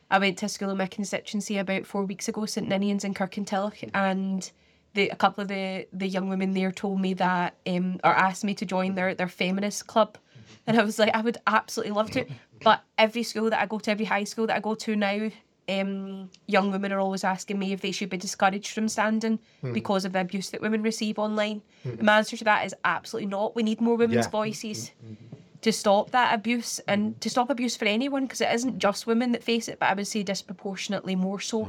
I 0.10 0.20
went 0.20 0.38
to 0.40 0.46
a 0.46 0.50
school 0.50 0.70
in 0.70 0.78
my 0.78 0.88
constituency 0.88 1.58
about 1.58 1.86
four 1.86 2.04
weeks 2.06 2.28
ago, 2.28 2.46
St 2.46 2.70
Ninians 2.70 3.04
in 3.04 3.14
Kirkintilloch, 3.14 3.90
and 3.94 4.52
the, 4.94 5.10
a 5.10 5.16
couple 5.16 5.42
of 5.42 5.48
the, 5.48 5.88
the 5.92 6.08
young 6.08 6.30
women 6.30 6.52
there 6.54 6.72
told 6.72 7.00
me 7.02 7.14
that, 7.16 7.56
um, 7.68 8.00
or 8.04 8.12
asked 8.12 8.44
me 8.44 8.54
to 8.56 8.66
join 8.66 8.96
their, 8.96 9.16
their 9.16 9.28
feminist 9.28 9.88
club. 9.88 10.18
And 10.68 10.80
I 10.80 10.84
was 10.84 11.00
like, 11.00 11.14
I 11.16 11.22
would 11.22 11.38
absolutely 11.48 11.94
love 11.94 12.12
to. 12.12 12.26
But 12.64 12.84
every 12.98 13.24
school 13.24 13.50
that 13.50 13.60
I 13.60 13.66
go 13.66 13.80
to, 13.80 13.92
every 13.92 14.06
high 14.06 14.24
school 14.24 14.48
that 14.48 14.56
I 14.56 14.60
go 14.60 14.76
to 14.76 14.96
now, 14.96 15.30
um, 15.68 16.30
young 16.48 16.72
women 16.72 16.92
are 16.92 17.00
always 17.00 17.24
asking 17.24 17.58
me 17.60 17.74
if 17.74 17.82
they 17.82 17.92
should 17.92 18.10
be 18.10 18.18
discouraged 18.18 18.74
from 18.74 18.88
standing 18.88 19.40
because 19.74 20.06
of 20.06 20.14
the 20.14 20.20
abuse 20.22 20.50
that 20.52 20.62
women 20.62 20.82
receive 20.84 21.18
online. 21.20 21.62
And 21.84 22.04
My 22.04 22.18
answer 22.18 22.38
to 22.38 22.44
that 22.46 22.66
is 22.66 22.76
absolutely 22.86 23.30
not. 23.32 23.56
We 23.56 23.64
need 23.64 23.82
more 23.82 23.96
women's 23.96 24.26
Yeah. 24.26 24.30
voices 24.32 24.92
to 25.64 25.72
stop 25.72 26.12
that 26.12 26.34
abuse 26.34 26.80
and 26.88 27.20
to 27.22 27.30
stop 27.30 27.50
abuse 27.50 27.76
for 27.76 27.86
anyone 27.86 28.24
because 28.26 28.42
it 28.42 28.50
isn't 28.54 28.78
just 28.80 29.08
women 29.08 29.32
that 29.32 29.44
face 29.44 29.68
it, 29.68 29.80
but 29.80 29.90
I 29.90 29.94
would 29.94 30.08
say 30.08 30.22
disproportionately 30.24 31.16
more 31.16 31.40
so. 31.40 31.68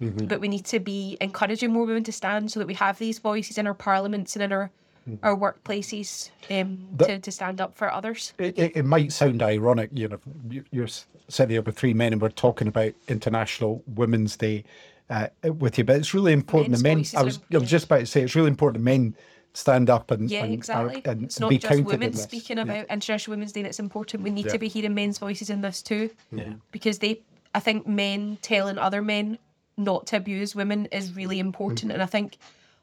But 0.00 0.40
we 0.40 0.48
need 0.48 0.64
to 0.66 0.80
be 0.80 1.16
encouraging 1.20 1.72
more 1.72 1.84
women 1.86 2.04
to 2.04 2.12
stand 2.12 2.50
so 2.50 2.60
that 2.60 2.66
we 2.66 2.74
have 2.74 2.98
these 2.98 3.18
voices 3.18 3.58
in 3.58 3.66
our 3.66 3.74
parliaments 3.74 4.36
and 4.36 4.42
in 4.42 4.52
our 4.52 4.70
our 5.24 5.34
workplaces 5.36 6.30
um, 6.50 6.86
That- 6.96 7.06
to, 7.08 7.18
to 7.18 7.32
stand 7.32 7.60
up 7.60 7.74
for 7.76 7.90
others. 7.92 8.32
it, 8.38 8.56
it, 8.58 8.76
it 8.76 8.84
might 8.84 9.10
sound 9.12 9.42
ironic, 9.42 9.90
you 9.92 10.06
know, 10.08 10.20
you- 10.48 10.64
you're 10.70 10.86
sitting 11.28 11.50
here 11.50 11.62
with 11.62 11.76
three 11.76 11.94
men 11.94 12.12
and 12.12 12.22
we're 12.22 12.28
talking 12.28 12.68
about 12.68 12.92
International 13.08 13.82
Women's 13.94 14.36
Day 14.36 14.62
uh, 15.08 15.26
with 15.58 15.78
you, 15.78 15.84
but 15.84 15.96
it's 15.96 16.14
really 16.14 16.32
important 16.32 16.80
Men's 16.82 17.10
the 17.10 17.16
men. 17.16 17.22
I 17.22 17.24
was, 17.24 17.40
I 17.52 17.58
was 17.58 17.68
just 17.68 17.86
about 17.86 18.00
to 18.00 18.06
say 18.06 18.22
it's 18.22 18.36
really 18.36 18.50
important 18.50 18.84
the 18.84 18.90
men 18.90 19.16
stand 19.52 19.90
up 19.90 20.10
and 20.10 20.30
Yeah, 20.30 20.44
and, 20.44 20.52
exactly. 20.54 21.02
and 21.04 21.24
it's 21.24 21.40
not 21.40 21.50
be 21.50 21.58
just 21.58 21.68
counted 21.68 21.86
women 21.86 22.12
this. 22.12 22.22
speaking 22.22 22.58
about 22.58 22.86
International 22.86 23.32
Women's 23.36 23.52
Day 23.52 23.62
that's 23.62 23.78
important. 23.80 24.22
We 24.22 24.30
need 24.30 24.46
Yeah. 24.46 24.52
to 24.52 24.58
be 24.58 24.68
hearing 24.68 24.94
men's 24.94 25.18
voices 25.18 25.50
in 25.50 25.60
this 25.60 25.82
too. 25.82 26.10
Yeah. 26.30 26.52
Because 26.70 26.98
they, 27.00 27.20
I 27.54 27.60
think 27.60 27.86
men 27.86 28.38
telling 28.42 28.78
other 28.78 29.02
men 29.02 29.38
not 29.76 30.06
to 30.08 30.16
abuse 30.16 30.54
women 30.54 30.86
is 30.86 31.14
really 31.16 31.38
important. 31.38 31.90
And 31.90 32.02
I 32.02 32.06
think, 32.06 32.36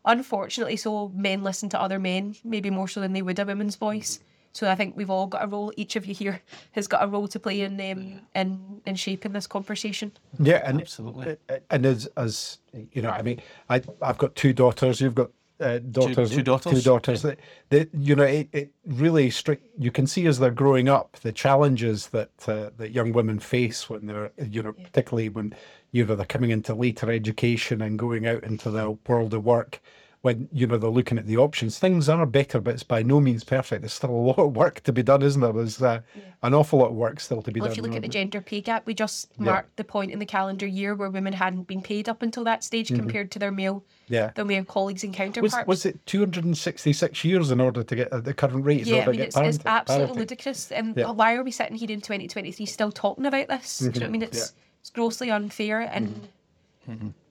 unfortunately, 0.05 0.77
so 0.77 1.09
men 1.15 1.43
listen 1.43 1.69
to 1.69 1.81
other 1.81 1.99
men, 1.99 2.35
maybe 2.43 2.69
more 2.69 2.87
so 2.87 2.99
than 3.01 3.13
they 3.13 3.21
would 3.21 3.39
a 3.39 3.45
women's 3.45 3.75
voice. 3.75 4.19
So 4.53 4.67
I 4.69 4.73
think 4.75 4.97
we've 4.97 5.09
all 5.11 5.27
got 5.27 5.43
a 5.43 5.47
role. 5.47 5.71
Each 5.77 5.95
of 5.95 6.05
you 6.07 6.15
here 6.15 6.41
has 6.71 6.87
got 6.87 7.03
a 7.03 7.07
role 7.07 7.27
to 7.27 7.39
play 7.39 7.61
in 7.61 7.79
um, 7.79 8.21
in 8.33 8.81
in 8.87 8.95
shaping 8.95 9.33
this 9.33 9.45
conversation. 9.45 10.11
Yeah, 10.39 10.63
and 10.65 10.81
Absolutely. 10.81 11.37
and 11.69 11.85
as 11.85 12.07
as 12.17 12.57
you 12.91 13.01
know, 13.03 13.11
I 13.11 13.21
mean, 13.21 13.39
I 13.69 13.81
I've 14.01 14.17
got 14.17 14.35
two 14.35 14.53
daughters. 14.53 14.99
You've 14.99 15.13
got 15.15 15.29
uh, 15.59 15.79
daughters. 15.79 16.31
two 16.31 16.43
daughters, 16.43 16.73
Two 16.73 16.81
daughters. 16.81 17.21
That, 17.23 17.39
that 17.69 17.89
you 17.93 18.15
know, 18.15 18.23
it, 18.23 18.49
it 18.51 18.71
really 18.85 19.29
strict. 19.29 19.65
You 19.77 19.91
can 19.91 20.07
see 20.07 20.25
as 20.27 20.39
they're 20.39 20.51
growing 20.51 20.87
up 20.87 21.17
the 21.21 21.31
challenges 21.31 22.07
that 22.07 22.31
uh, 22.47 22.69
that 22.77 22.91
young 22.91 23.11
women 23.11 23.39
face 23.39 23.89
when 23.89 24.05
they're 24.05 24.31
you 24.37 24.61
know, 24.61 24.73
particularly 24.73 25.29
when 25.29 25.55
you 25.91 26.05
know 26.05 26.15
they're 26.15 26.25
coming 26.25 26.51
into 26.51 26.73
later 26.73 27.11
education 27.11 27.81
and 27.81 27.97
going 27.97 28.27
out 28.27 28.43
into 28.43 28.69
the 28.69 28.91
world 29.07 29.33
of 29.33 29.43
work. 29.43 29.81
When 30.27 30.49
you 30.51 30.67
know 30.67 30.77
they're 30.77 30.89
looking 30.89 31.17
at 31.17 31.25
the 31.25 31.37
options, 31.37 31.79
things 31.79 32.09
are 32.09 32.25
better, 32.25 32.59
but 32.59 32.73
it's 32.73 32.83
by 32.83 33.01
no 33.01 33.21
means 33.21 33.45
perfect. 33.45 33.81
There's 33.81 33.93
still 33.93 34.09
a 34.09 34.11
lot 34.11 34.37
of 34.39 34.57
work 34.57 34.81
to 34.83 34.91
be 34.91 35.01
done, 35.01 35.21
isn't 35.21 35.39
there? 35.41 35.53
There's 35.53 35.81
uh, 35.81 36.01
an 36.43 36.53
awful 36.53 36.79
lot 36.79 36.89
of 36.89 36.95
work 36.95 37.21
still 37.21 37.41
to 37.41 37.49
be 37.49 37.61
Well, 37.61 37.67
done. 37.67 37.71
if 37.71 37.77
you 37.77 37.83
look 37.83 37.95
at 37.95 38.01
the 38.01 38.09
gender 38.09 38.41
pay 38.41 38.59
gap, 38.59 38.85
we 38.85 38.93
just 38.93 39.39
marked 39.39 39.77
the 39.77 39.85
point 39.85 40.11
in 40.11 40.19
the 40.19 40.25
calendar 40.25 40.67
year 40.67 40.95
where 40.95 41.09
women 41.09 41.31
hadn't 41.31 41.65
been 41.67 41.81
paid 41.81 42.09
up 42.09 42.21
until 42.23 42.43
that 42.43 42.61
stage 42.65 42.89
compared 42.93 43.31
to 43.31 43.39
their 43.39 43.51
male 43.51 43.75
Mm-hmm. 44.07 44.13
Yeah. 44.13 44.31
their 44.35 44.45
male 44.45 44.63
colleagues 44.63 45.03
and 45.03 45.13
counterparts. 45.13 45.53
Was, 45.53 45.65
was 45.67 45.85
it 45.85 46.05
266 46.05 47.23
years 47.25 47.51
in 47.51 47.59
order 47.61 47.83
to 47.83 47.95
get 47.95 48.11
uh, 48.13 48.19
the 48.21 48.33
current 48.33 48.63
rate? 48.65 48.85
Yeah, 48.85 49.03
I 49.05 49.11
mean, 49.11 49.19
it's, 49.21 49.35
it's 49.37 49.57
parity- 49.57 49.63
absolutely 49.65 50.05
parity? 50.07 50.19
ludicrous. 50.19 50.71
And 50.71 50.95
Yeah. 50.97 51.11
why 51.11 51.35
are 51.35 51.43
we 51.43 51.51
sitting 51.51 51.75
here 51.77 51.89
in 51.91 51.99
2023 52.01 52.65
still 52.65 52.91
talking 52.91 53.25
about 53.25 53.47
this? 53.47 53.79
Do 53.79 53.85
you 53.85 53.91
know 53.91 53.99
what 53.99 54.03
I 54.03 54.09
mean? 54.09 54.23
It's, 54.23 54.53
it's 54.81 54.89
grossly 54.91 55.29
unfair. 55.31 55.81
And, 55.81 56.27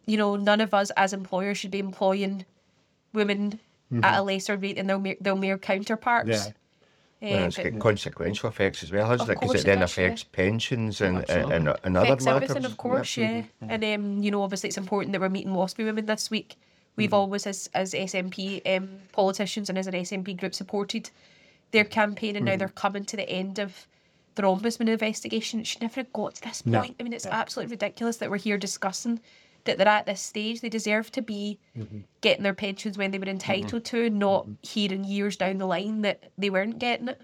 you 0.06 0.16
know, 0.16 0.36
none 0.36 0.60
of 0.60 0.74
us 0.74 0.90
as 0.96 1.12
employers 1.12 1.58
should 1.58 1.70
be 1.70 1.78
employing 1.78 2.44
women 3.16 3.58
at 4.02 4.18
a 4.18 4.22
lesser 4.22 4.56
rate 4.56 4.76
than 4.76 4.86
their, 4.86 4.98
mere- 4.98 5.16
their 5.20 5.34
male 5.34 5.58
counterparts. 5.58 6.28
Yeah. 6.28 6.52
Eh, 7.22 7.34
Well, 7.36 7.44
it's 7.46 7.56
but 7.56 7.72
got 7.72 7.80
consequential 7.80 8.48
effects 8.50 8.82
as 8.82 8.92
well, 8.92 9.08
hasn't 9.08 9.30
it? 9.30 9.40
Because 9.40 9.54
it 9.54 9.60
it 9.60 9.64
then 9.64 9.78
does, 9.80 9.96
yeah. 9.96 10.04
affects 10.04 10.22
pensions 10.24 11.00
and, 11.00 11.18
and, 11.30 11.52
and, 11.52 11.68
and 11.84 11.96
other 11.96 12.06
affects 12.08 12.24
matters. 12.26 12.50
everything, 12.50 12.64
of 12.70 12.76
course, 12.76 13.16
yeah. 13.16 13.42
And 13.62 13.82
um, 13.84 14.22
you 14.22 14.30
know, 14.30 14.42
obviously, 14.42 14.68
it's 14.68 14.76
important 14.76 15.12
that 15.12 15.20
we're 15.20 15.30
meeting 15.30 15.52
WASPI 15.54 15.84
women 15.86 16.06
this 16.06 16.30
week. 16.30 16.56
We've 16.96 17.14
always, 17.14 17.46
as 17.46 17.68
as 17.74 17.92
SNP 17.94 18.76
um, 18.76 18.88
politicians 19.12 19.68
and 19.70 19.78
as 19.78 19.86
an 19.86 19.94
SNP 19.94 20.36
group, 20.38 20.54
supported 20.54 21.10
their 21.70 21.84
campaign, 21.84 22.36
and 22.36 22.44
now 22.44 22.56
they're 22.56 22.68
coming 22.68 23.04
to 23.06 23.16
the 23.16 23.28
end 23.28 23.58
of 23.58 23.86
their 24.34 24.44
ombudsman 24.46 24.88
investigation. 24.88 25.60
It 25.60 25.66
should 25.66 25.82
never 25.82 26.00
have 26.00 26.12
got 26.12 26.34
to 26.36 26.42
this 26.42 26.64
No. 26.66 26.80
point. 26.80 26.96
I 27.00 27.02
mean, 27.02 27.12
it's 27.14 27.26
absolutely 27.26 27.72
ridiculous 27.72 28.18
that 28.18 28.30
we're 28.30 28.36
here 28.38 28.58
discussing 28.58 29.20
that 29.66 29.78
they're 29.78 29.88
at 29.88 30.06
this 30.06 30.20
stage. 30.20 30.60
They 30.60 30.68
deserve 30.68 31.10
to 31.12 31.22
be 31.22 31.58
mm-hmm. 31.76 32.00
getting 32.20 32.42
their 32.42 32.54
pensions 32.54 32.96
when 32.96 33.10
they 33.10 33.18
were 33.18 33.26
entitled 33.26 33.84
mm-hmm. 33.84 33.96
to, 33.96 34.10
not 34.10 34.44
mm-hmm. 34.44 34.54
hearing 34.62 35.04
years 35.04 35.36
down 35.36 35.58
the 35.58 35.66
line 35.66 36.02
that 36.02 36.30
they 36.38 36.50
weren't 36.50 36.78
getting 36.78 37.08
it. 37.08 37.20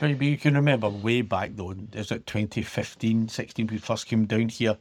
Maybe 0.00 0.26
you 0.26 0.38
can 0.38 0.54
remember 0.54 0.88
way 0.88 1.22
back 1.22 1.52
though, 1.54 1.74
is 1.92 2.10
it 2.10 2.26
2015, 2.26 3.28
16, 3.28 3.66
we 3.66 3.78
first 3.78 4.06
came 4.06 4.26
down 4.26 4.48
here, 4.48 4.76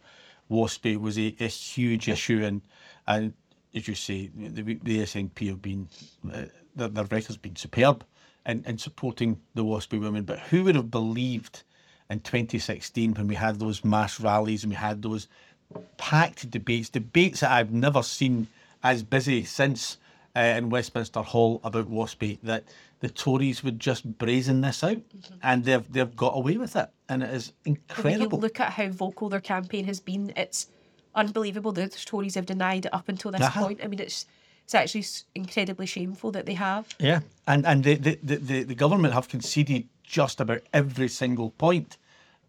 WASPI 0.49 0.97
was 0.97 1.17
a, 1.17 1.35
a 1.39 1.47
huge 1.47 2.07
issue 2.07 2.43
and 2.43 2.61
and 3.07 3.33
as 3.73 3.87
you 3.87 3.95
say, 3.95 4.29
the, 4.35 4.61
the 4.61 4.99
SNP 4.99 5.47
have 5.47 5.61
been, 5.61 5.87
uh, 6.31 6.45
their, 6.75 6.87
their 6.87 7.03
record's 7.05 7.37
been 7.37 7.55
superb 7.55 8.03
in, 8.45 8.63
in 8.65 8.77
supporting 8.77 9.39
the 9.53 9.63
WASPI 9.63 9.99
women, 9.99 10.23
but 10.23 10.39
who 10.39 10.63
would 10.63 10.75
have 10.75 10.89
believed 10.89 11.63
in 12.09 12.19
2016 12.19 13.13
when 13.13 13.27
we 13.27 13.35
had 13.35 13.59
those 13.59 13.83
mass 13.85 14.19
rallies 14.19 14.63
and 14.63 14.71
we 14.71 14.75
had 14.75 15.01
those 15.01 15.27
packed 15.97 16.49
debates, 16.49 16.89
debates 16.89 17.41
that 17.41 17.51
I've 17.51 17.71
never 17.71 18.01
seen 18.03 18.47
as 18.83 19.03
busy 19.03 19.43
since 19.43 19.97
uh, 20.35 20.39
in 20.39 20.69
Westminster 20.69 21.21
Hall 21.21 21.59
about 21.63 21.89
WASPI, 21.89 22.39
that 22.43 22.63
the 22.99 23.09
Tories 23.09 23.63
would 23.63 23.79
just 23.79 24.17
brazen 24.17 24.61
this 24.61 24.83
out, 24.83 24.97
and 25.41 25.63
they've 25.63 25.91
they've 25.91 26.15
got 26.15 26.35
away 26.35 26.57
with 26.57 26.75
it, 26.75 26.89
and 27.07 27.23
it 27.23 27.33
is 27.33 27.53
incredible. 27.65 28.39
look 28.39 28.59
at 28.59 28.73
how 28.73 28.89
vocal 28.89 29.29
their 29.29 29.39
campaign 29.41 29.85
has 29.85 29.99
been, 29.99 30.31
it's 30.35 30.67
unbelievable 31.15 31.71
that 31.73 31.91
the 31.91 31.99
Tories 32.05 32.35
have 32.35 32.45
denied 32.45 32.85
it 32.85 32.93
up 32.93 33.09
until 33.09 33.31
this 33.31 33.41
Uh-huh. 33.41 33.65
point. 33.65 33.79
I 33.83 33.87
mean, 33.87 33.99
it's 33.99 34.25
it's 34.63 34.75
actually 34.75 35.05
incredibly 35.33 35.87
shameful 35.87 36.31
that 36.31 36.45
they 36.45 36.53
have. 36.53 36.93
Yeah, 36.99 37.21
and 37.47 37.65
and 37.65 37.83
the 37.83 37.95
the, 37.95 38.35
the, 38.35 38.63
the 38.63 38.75
government 38.75 39.13
have 39.13 39.27
conceded 39.27 39.87
just 40.03 40.39
about 40.39 40.61
every 40.73 41.07
single 41.07 41.51
point 41.51 41.97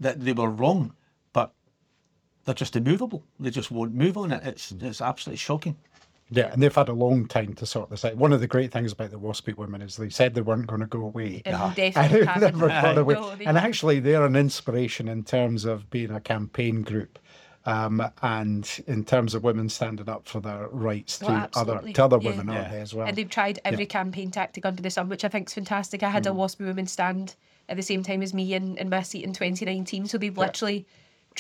that 0.01 0.21
they 0.25 0.33
were 0.33 0.51
wrong, 0.51 0.95
they're 2.51 2.55
just 2.57 2.75
immovable. 2.75 3.23
They 3.39 3.51
just 3.51 3.71
won't 3.71 3.95
move 3.95 4.19
on 4.19 4.33
it. 4.33 4.45
It's 4.45 4.73
it's 4.73 5.01
absolutely 5.01 5.37
shocking. 5.39 5.77
Yeah, 6.33 6.53
and 6.53 6.61
they've 6.63 6.75
had 6.75 6.89
a 6.89 6.93
long 6.93 7.27
time 7.27 7.55
to 7.55 7.67
sort 7.67 7.91
this 7.91 8.05
out. 8.05 8.17
One 8.17 8.33
of 8.33 8.41
the 8.41 8.47
great 8.47 8.71
things 8.73 8.93
about 8.93 9.11
the 9.11 9.19
WASPI 9.19 9.57
women 9.57 9.83
is 9.83 9.97
they 9.97 10.09
said 10.11 10.35
they 10.35 10.41
weren't 10.41 10.67
going 10.69 10.81
to 10.81 10.87
go 10.87 11.01
away. 11.01 11.43
And 11.45 11.57
And 11.97 12.13
they've 12.13 12.25
never 12.41 12.69
gone 12.69 12.99
away. 12.99 13.15
No, 13.15 13.37
and 13.47 13.57
actually, 13.59 13.99
they're 14.01 14.25
an 14.27 14.37
inspiration 14.37 15.09
in 15.09 15.23
terms 15.25 15.65
of 15.65 15.89
being 15.91 16.11
a 16.13 16.21
campaign 16.21 16.83
group, 16.83 17.19
um, 17.67 18.03
and 18.23 18.69
in 18.87 19.05
terms 19.05 19.35
of 19.35 19.43
women 19.45 19.69
standing 19.69 20.09
up 20.09 20.27
for 20.29 20.41
their 20.41 20.69
rights 20.69 21.21
Oh, 21.23 21.27
to 21.27 21.49
other 21.55 21.81
to 21.93 22.05
other 22.05 22.19
Yeah. 22.21 22.31
women, 22.31 22.49
aren't 22.49 22.63
Yeah. 22.69 22.73
they 22.75 22.81
as 22.81 22.95
well? 22.95 23.07
And 23.09 23.17
they've 23.17 23.29
tried 23.29 23.59
every 23.65 23.87
campaign 23.87 24.31
tactic 24.31 24.65
under 24.65 24.83
the 24.83 24.91
sun, 24.91 25.09
which 25.09 25.25
I 25.25 25.29
think 25.29 25.49
is 25.49 25.55
fantastic. 25.55 26.03
I 26.05 26.11
had 26.11 26.25
Mm-hmm. 26.25 26.37
a 26.39 26.41
WASPI 26.45 26.67
Women 26.67 26.87
stand 26.87 27.35
at 27.69 27.77
the 27.77 27.83
same 27.83 28.03
time 28.05 28.23
as 28.23 28.33
me 28.35 28.55
in, 28.55 28.77
in 28.77 28.89
my 28.89 29.03
seat 29.03 29.25
in 29.25 29.33
2019. 29.33 30.07
So 30.07 30.17
they've 30.19 30.37
literally 30.37 30.87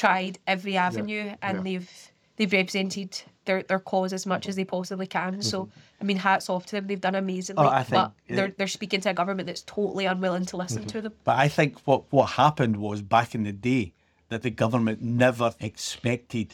tried 0.03 0.35
every 0.55 0.77
avenue 0.89 1.27
and 1.47 1.55
Yeah. 1.59 1.63
they've 1.67 1.91
they've 2.37 2.53
represented 2.61 3.11
their, 3.47 3.63
their 3.71 3.79
cause 3.93 4.13
as 4.19 4.25
much 4.33 4.49
as 4.49 4.55
they 4.57 4.65
possibly 4.77 5.07
can. 5.19 5.43
So 5.43 5.69
I 6.01 6.05
mean 6.09 6.17
hats 6.17 6.49
off 6.53 6.65
to 6.67 6.73
them. 6.77 6.87
They've 6.87 7.07
done 7.09 7.15
amazingly. 7.25 7.63
Mm-hmm. 7.65 7.75
Oh, 7.75 7.81
I 7.81 7.85
think- 7.91 8.03
but 8.03 8.37
they're 8.37 8.53
they're 8.57 8.75
speaking 8.79 9.01
to 9.03 9.11
a 9.11 9.15
government 9.23 9.47
that's 9.49 9.65
totally 9.79 10.07
unwilling 10.13 10.47
to 10.53 10.57
listen 10.57 10.83
Mm-hmm. 10.83 10.99
to 10.99 11.03
them. 11.05 11.13
But 11.25 11.37
I 11.47 11.49
think 11.57 11.71
what, 11.89 12.01
what 12.17 12.27
happened 12.45 12.77
was 12.87 12.99
back 13.17 13.35
in 13.37 13.43
the 13.45 13.53
day 13.73 13.85
that 14.31 14.43
the 14.43 14.51
government 14.65 14.99
never 15.03 15.49
expected 15.61 16.47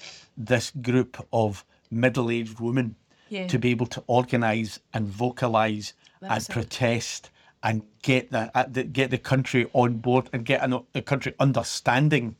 this 0.50 0.66
group 0.88 1.12
of 1.32 1.64
middle 1.90 2.28
aged 2.36 2.58
women 2.68 2.88
Yeah. 3.28 3.46
to 3.52 3.58
be 3.64 3.68
able 3.76 3.86
to 3.96 4.00
organise 4.18 4.72
and 4.94 5.02
vocalise 5.22 5.92
and 6.22 6.48
protest 6.56 7.30
and 7.62 7.82
get 8.02 8.22
the, 8.34 8.42
uh, 8.58 8.64
the 8.76 8.82
get 8.98 9.08
the 9.10 9.18
country 9.32 9.62
on 9.72 9.90
board 10.06 10.24
and 10.32 10.40
get 10.52 10.58
an, 10.66 10.72
the 10.98 11.02
country 11.12 11.32
understanding 11.46 12.34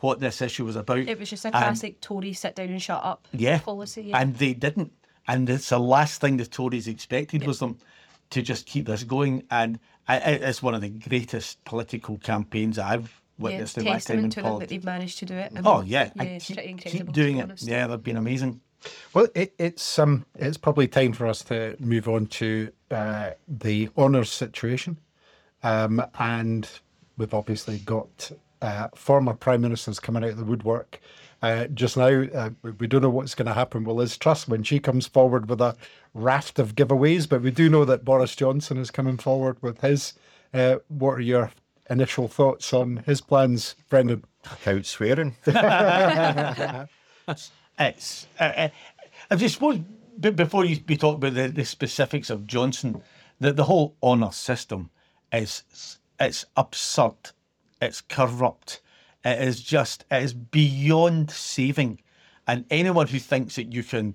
what 0.00 0.20
this 0.20 0.40
issue 0.40 0.64
was 0.64 0.76
about. 0.76 0.98
It 0.98 1.18
was 1.18 1.30
just 1.30 1.44
a 1.44 1.48
And- 1.48 1.54
classic 1.56 2.00
Tory 2.00 2.32
sit 2.32 2.54
down 2.54 2.68
and 2.68 2.82
shut 2.82 3.02
up 3.04 3.26
yeah. 3.32 3.58
policy. 3.58 4.02
Yeah. 4.02 4.18
And 4.20 4.36
they 4.36 4.54
didn't. 4.54 4.92
And 5.26 5.48
it's 5.50 5.68
the 5.68 5.78
last 5.78 6.20
thing 6.20 6.36
the 6.36 6.46
Tories 6.46 6.88
expected 6.88 7.46
was 7.46 7.58
them 7.58 7.78
to 8.30 8.42
just 8.42 8.66
keep 8.66 8.86
this 8.86 9.04
going. 9.04 9.42
And 9.50 9.78
I, 10.06 10.16
I- 10.18 10.20
it's 10.48 10.62
one 10.62 10.74
of 10.74 10.80
the 10.80 10.88
greatest 10.90 11.62
political 11.64 12.18
campaigns 12.18 12.78
I've 12.78 13.20
yeah, 13.38 13.44
witnessed 13.44 13.78
in 13.78 13.84
my 13.84 13.90
time 13.90 13.94
in 13.94 13.98
testament 14.00 14.32
to 14.34 14.42
them 14.42 14.58
that 14.60 14.68
they've 14.68 14.84
managed 14.84 15.18
to 15.18 15.26
do 15.26 15.34
it. 15.34 15.52
and 15.54 15.66
Oh 15.66 15.82
yeah, 15.82 16.10
yeah, 16.16 16.22
and 16.22 16.42
keep, 16.42 16.56
pretty 16.56 16.74
keep 16.74 17.12
doing 17.12 17.38
it. 17.38 17.62
Yeah, 17.62 17.86
they've 17.86 18.02
been 18.02 18.16
amazing. 18.16 18.60
Well, 19.12 19.26
it, 19.34 19.54
it's 19.58 19.98
um, 19.98 20.24
it's 20.36 20.56
probably 20.56 20.86
time 20.86 21.12
for 21.12 21.26
us 21.26 21.42
to 21.44 21.76
move 21.80 22.08
on 22.08 22.26
to 22.26 22.70
uh, 22.92 23.30
the 23.48 23.90
honours 23.98 24.30
situation, 24.30 24.98
um, 25.64 26.00
and 26.18 26.68
we've 27.16 27.34
obviously 27.34 27.78
got 27.78 28.30
uh, 28.62 28.88
former 28.94 29.34
prime 29.34 29.60
ministers 29.60 30.00
coming 30.00 30.24
out 30.24 30.30
of 30.30 30.36
the 30.38 30.44
woodwork. 30.44 31.00
Uh, 31.40 31.66
just 31.68 31.96
now, 31.96 32.06
uh, 32.34 32.50
we- 32.62 32.72
we 32.72 32.86
don't 32.88 33.02
know 33.02 33.10
what's 33.10 33.34
going 33.36 33.46
to 33.46 33.54
happen 33.54 33.84
with 33.84 33.96
Liz 33.96 34.16
Truss 34.16 34.48
when 34.48 34.62
she 34.64 34.80
comes 34.80 35.06
forward 35.06 35.48
with 35.48 35.60
a 35.60 35.76
raft 36.14 36.58
of 36.58 36.74
giveaways, 36.74 37.28
but 37.28 37.42
we 37.42 37.50
do 37.52 37.68
know 37.68 37.84
that 37.84 38.04
Boris 38.04 38.34
Johnson 38.34 38.76
is 38.78 38.90
coming 38.90 39.16
forward 39.18 39.56
with 39.62 39.80
his. 39.82 40.14
Uh, 40.52 40.76
what 40.88 41.12
are 41.12 41.20
your 41.20 41.52
initial 41.88 42.26
thoughts 42.26 42.72
on 42.72 42.98
his 43.06 43.20
plans, 43.20 43.76
Brendan? 43.88 44.24
Cut 44.42 44.66
out 44.66 44.86
swearing. 44.86 45.36
It's. 47.80 48.26
Uh, 48.40 48.42
uh, 48.44 48.68
I 49.30 49.36
just 49.36 49.54
suppose 49.54 49.78
b- 50.18 50.30
before 50.30 50.64
you 50.64 50.80
we 50.88 50.96
talk 50.96 51.16
about 51.16 51.34
the, 51.34 51.48
the 51.48 51.64
specifics 51.64 52.30
of 52.30 52.46
Johnson, 52.46 53.02
the 53.38 53.52
the 53.52 53.64
whole 53.64 53.94
honour 54.02 54.32
system 54.32 54.90
is 55.32 55.62
it's 56.18 56.44
absurd, 56.56 57.14
it's 57.80 58.00
corrupt, 58.00 58.80
it 59.24 59.40
is 59.40 59.62
just 59.62 60.04
it 60.10 60.22
is 60.22 60.34
beyond 60.34 61.30
saving, 61.30 62.00
and 62.46 62.64
anyone 62.70 63.08
who 63.08 63.18
thinks 63.18 63.56
that 63.56 63.72
you 63.72 63.82
can 63.82 64.14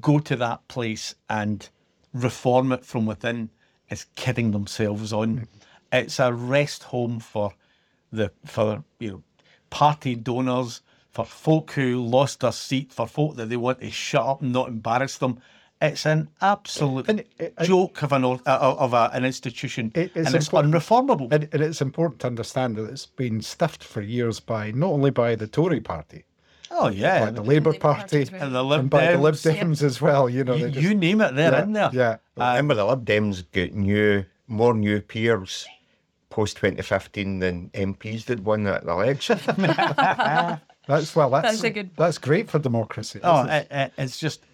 go 0.00 0.18
to 0.18 0.36
that 0.36 0.66
place 0.68 1.14
and 1.28 1.68
reform 2.12 2.72
it 2.72 2.84
from 2.84 3.06
within 3.06 3.50
is 3.90 4.06
kidding 4.14 4.50
themselves 4.50 5.12
on. 5.12 5.46
It's 5.92 6.18
a 6.18 6.32
rest 6.32 6.84
home 6.84 7.20
for 7.20 7.52
the 8.12 8.32
for 8.44 8.84
you 8.98 9.10
know 9.10 9.22
party 9.70 10.14
donors, 10.14 10.82
for 11.10 11.24
folk 11.24 11.72
who 11.72 12.02
lost 12.04 12.40
their 12.40 12.52
seat, 12.52 12.92
for 12.92 13.06
folk 13.06 13.36
that 13.36 13.48
they 13.48 13.56
want 13.56 13.80
to 13.80 13.90
shut 13.90 14.26
up 14.26 14.42
and 14.42 14.52
not 14.52 14.68
embarrass 14.68 15.18
them. 15.18 15.40
It's 15.82 16.06
an 16.06 16.28
absolute 16.40 17.06
And 17.08 17.20
it- 17.20 17.28
it- 17.38 17.58
joke 17.64 18.02
of 18.02 18.12
an 18.12 18.24
or- 18.24 18.40
uh, 18.46 18.74
of 18.78 18.94
a, 18.94 19.10
an 19.12 19.24
institution, 19.26 19.92
It- 19.94 20.10
it's 20.14 20.26
and 20.28 20.34
it's 20.34 20.48
unreformable. 20.48 21.30
And, 21.30 21.48
and 21.52 21.62
it's 21.62 21.82
important 21.82 22.20
to 22.20 22.28
understand 22.28 22.76
that 22.76 22.84
it's 22.90 23.04
been 23.06 23.42
stuffed 23.42 23.84
for 23.84 24.00
years 24.00 24.40
by 24.40 24.70
not 24.70 24.88
only 24.88 25.10
by 25.10 25.34
the 25.34 25.46
Tory 25.46 25.80
party, 25.80 26.24
oh 26.70 26.88
yeah, 26.88 27.26
by 27.26 27.30
the 27.30 27.42
Labour 27.42 27.70
Labour 27.72 27.78
Party 27.78 28.24
Party, 28.24 28.36
and 28.38 28.54
the 28.54 28.62
Lib 28.64 28.80
and 28.80 28.90
by 28.90 29.12
the 29.12 29.18
Lib 29.18 29.34
Dems. 29.34 29.54
Dems 29.58 29.82
as 29.82 30.00
well. 30.00 30.30
You 30.30 30.44
know, 30.44 30.54
you, 30.54 30.70
just- 30.70 30.80
you 30.82 30.94
name 30.94 31.20
it, 31.20 31.34
they're 31.34 31.52
yeah, 31.52 31.62
in 31.62 31.72
there. 31.74 31.90
Yeah, 31.92 32.16
Remember, 32.36 32.74
the 32.74 32.86
Lib 32.86 33.04
Dems 33.04 33.44
get 33.52 33.74
new, 33.74 34.24
more 34.48 34.72
new 34.72 35.02
peers 35.02 35.66
post 36.30 36.56
2015 36.56 37.38
than 37.40 37.68
MPs 37.74 38.24
did 38.24 38.44
won 38.46 38.64
that 38.64 38.82
election. 38.84 39.38
that's 39.46 41.14
well. 41.14 41.30
That's 41.30 41.48
That's 41.48 41.64
a 41.64 41.70
good- 41.70 41.90
That's 41.96 42.18
great 42.18 42.48
for 42.50 42.58
democracy. 42.58 43.20
Oh, 43.22 43.40
isn't 43.40 43.50
it? 43.52 43.68
it, 43.70 43.74
it, 43.76 43.92
it's 43.98 44.18
just 44.18 44.44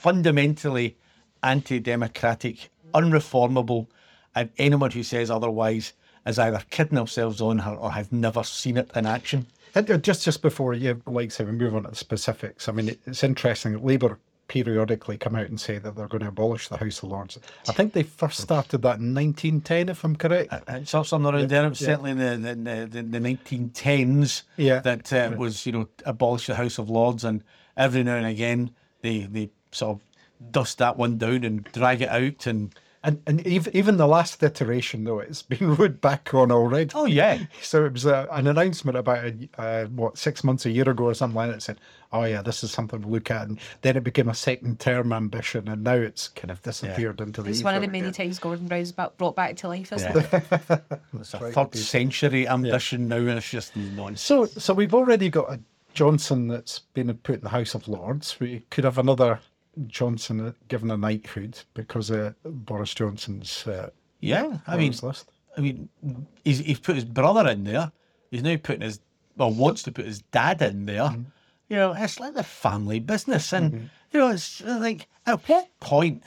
fundamentally 0.00 0.96
anti-democratic, 1.42 2.70
unreformable, 2.94 3.86
and 4.34 4.50
anyone 4.58 4.90
who 4.90 5.02
says 5.02 5.30
otherwise 5.30 5.92
is 6.26 6.38
either 6.38 6.62
kidding 6.70 6.96
themselves 6.96 7.40
on 7.40 7.58
her 7.58 7.74
or 7.74 7.92
has 7.92 8.10
never 8.12 8.42
seen 8.44 8.76
it 8.76 8.90
in 8.94 9.06
action. 9.06 9.46
And, 9.74 9.90
uh, 9.90 9.98
just 9.98 10.24
just 10.24 10.42
before 10.42 10.74
you 10.74 11.00
like 11.06 11.30
say 11.30 11.44
we 11.44 11.52
move 11.52 11.74
on 11.76 11.84
to 11.84 11.90
the 11.90 11.96
specifics, 11.96 12.68
I 12.68 12.72
mean 12.72 12.96
it's 13.06 13.22
interesting 13.22 13.72
that 13.72 13.84
Labour 13.84 14.18
periodically 14.48 15.16
come 15.16 15.36
out 15.36 15.46
and 15.46 15.60
say 15.60 15.78
that 15.78 15.94
they're 15.94 16.08
going 16.08 16.22
to 16.22 16.28
abolish 16.28 16.66
the 16.68 16.76
House 16.76 17.04
of 17.04 17.10
Lords. 17.10 17.38
I 17.68 17.72
think 17.72 17.92
they 17.92 18.02
first 18.02 18.40
started 18.40 18.78
that 18.82 18.98
in 18.98 19.14
1910, 19.14 19.88
if 19.88 20.02
I'm 20.02 20.16
correct. 20.16 20.52
It's 20.66 20.92
all 20.92 21.04
something 21.04 21.32
around 21.32 21.48
there. 21.50 21.64
It 21.66 21.68
was 21.68 21.78
certainly 21.78 22.10
in 22.10 22.18
the 22.18 22.36
the, 22.36 22.86
the, 22.90 23.02
the 23.02 23.18
1910s 23.20 24.42
Yeah. 24.56 24.80
that 24.80 25.12
uh, 25.12 25.32
was 25.36 25.66
you 25.66 25.72
know 25.72 25.88
abolish 26.04 26.46
the 26.48 26.56
House 26.56 26.78
of 26.78 26.90
Lords, 26.90 27.22
and 27.24 27.44
every 27.76 28.02
now 28.02 28.16
and 28.16 28.26
again 28.26 28.70
they 29.02 29.20
they 29.20 29.50
sort 29.72 29.96
of 29.98 30.52
dust 30.52 30.78
that 30.78 30.96
one 30.96 31.18
down 31.18 31.44
and 31.44 31.64
drag 31.72 32.00
it 32.02 32.08
out 32.08 32.46
and 32.46 32.74
And 33.02 33.22
and 33.26 33.46
even 33.46 33.74
even 33.74 33.96
the 33.96 34.06
last 34.06 34.42
iteration 34.42 35.04
though, 35.04 35.20
it's 35.20 35.42
been 35.42 35.74
ruled 35.76 36.00
back 36.02 36.34
on 36.34 36.50
already. 36.52 36.90
oh 36.94 37.06
yeah 37.06 37.38
So 37.62 37.84
it 37.86 37.92
was 37.94 38.04
uh, 38.06 38.26
an 38.30 38.46
announcement 38.46 38.98
about 38.98 39.24
a, 39.24 39.48
uh, 39.58 39.84
what 39.86 40.18
six 40.18 40.44
months, 40.44 40.66
a 40.66 40.70
year 40.70 40.88
ago, 40.88 41.04
or 41.04 41.14
something 41.14 41.34
like 41.36 41.48
that. 41.48 41.54
That 41.56 41.62
said, 41.62 41.80
"Oh 42.12 42.24
yeah, 42.24 42.42
this 42.42 42.62
is 42.62 42.70
something 42.72 43.00
to 43.00 43.08
look 43.08 43.30
at." 43.30 43.48
And 43.48 43.58
then 43.80 43.96
it 43.96 44.04
became 44.04 44.28
a 44.28 44.34
second-term 44.34 45.12
ambition, 45.14 45.66
and 45.68 45.82
now 45.82 45.94
it's 45.94 46.28
kind 46.28 46.50
of 46.50 46.60
disappeared 46.62 47.20
into 47.22 47.42
the. 47.42 47.48
It's 47.50 47.62
one 47.64 47.74
of 47.74 47.80
the 47.80 47.86
many 47.88 48.00
again. 48.00 48.12
times 48.12 48.38
Gordon 48.38 48.66
Brown's 48.68 48.92
back, 48.92 49.16
brought 49.16 49.34
back 49.36 49.56
to 49.56 49.68
life, 49.68 49.92
isn't 49.94 50.14
Yeah. 50.14 50.40
it? 50.68 50.82
it's 51.20 51.32
a 51.34 51.38
third 51.52 51.74
century 51.76 52.46
ambition 52.48 53.08
now, 53.08 53.16
and 53.16 53.30
it's 53.38 53.50
just 53.50 53.74
nonsense. 53.76 54.20
So, 54.20 54.44
so 54.44 54.74
we've 54.74 54.94
already 54.94 55.30
got 55.30 55.50
a 55.50 55.58
Johnson 55.94 56.48
that's 56.48 56.80
been 56.92 57.12
put 57.14 57.36
in 57.36 57.40
the 57.40 57.48
House 57.48 57.74
of 57.74 57.88
Lords. 57.88 58.38
We 58.40 58.60
could 58.70 58.84
have 58.84 58.98
another 58.98 59.40
Johnson 59.86 60.54
given 60.68 60.90
a 60.90 60.96
knighthood 60.96 61.58
because 61.74 62.10
of 62.10 62.34
Boris 62.44 62.94
Johnson's 62.94 63.66
uh, 63.66 63.90
Yeah, 64.20 64.58
I 64.66 64.76
mean, 64.76 64.94
list. 65.02 65.30
I 65.56 65.60
mean, 65.60 65.88
he's 66.44 66.58
he's 66.58 66.80
put 66.80 66.94
his 66.96 67.04
brother 67.04 67.48
in 67.48 67.64
there. 67.64 67.92
He's 68.30 68.42
now 68.42 68.56
putting 68.56 68.82
his 68.82 69.00
well 69.36 69.52
wants 69.52 69.82
to 69.84 69.92
put 69.92 70.04
his 70.04 70.22
dad 70.22 70.62
in 70.62 70.86
there. 70.86 71.14
You 71.68 71.76
know, 71.76 71.94
it's 71.96 72.18
like 72.20 72.34
the 72.34 72.42
family 72.42 72.98
business, 72.98 73.52
and 73.52 73.90
you 74.12 74.20
know, 74.20 74.28
it's 74.28 74.60
like 74.62 75.06
at 75.26 75.48
what 75.48 75.68
point, 75.80 76.22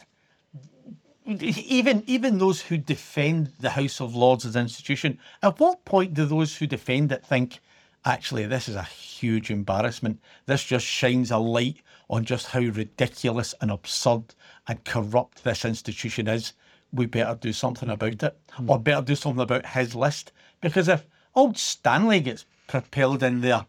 even 1.26 2.04
even 2.08 2.38
those 2.38 2.62
who 2.62 2.78
defend 2.78 3.52
the 3.60 3.72
House 3.72 4.02
of 4.02 4.16
Lords 4.16 4.46
as 4.46 4.56
an 4.56 4.64
institution, 4.64 5.20
at 5.42 5.60
what 5.60 5.84
point 5.86 6.14
do 6.14 6.26
those 6.26 6.56
who 6.56 6.68
defend 6.68 7.12
it 7.12 7.26
think, 7.26 7.60
actually, 8.06 8.46
this 8.46 8.70
is 8.70 8.76
a 8.76 8.84
huge 8.84 9.52
embarrassment. 9.52 10.20
This 10.46 10.64
just 10.64 10.86
shines 10.86 11.32
a 11.32 11.38
light 11.38 11.78
on 12.10 12.26
just 12.26 12.48
how 12.48 12.60
ridiculous 12.60 13.54
and 13.62 13.72
absurd 13.72 14.36
and 14.68 14.84
corrupt 14.84 15.44
this 15.44 15.66
institution 15.66 16.28
is. 16.28 16.54
We 16.92 17.08
better 17.08 17.38
do 17.40 17.54
something 17.54 17.90
about 17.90 18.22
it, 18.22 18.38
hmm. 18.52 18.70
or 18.70 18.80
better 18.80 19.02
do 19.02 19.16
something 19.16 19.42
about 19.42 19.66
his 19.66 19.96
list. 19.96 20.32
Because 20.62 20.88
if 20.88 21.06
old 21.36 21.58
Stanley 21.58 22.20
gets 22.20 22.46
propelled 22.68 23.24
in 23.24 23.42
there, 23.42 23.66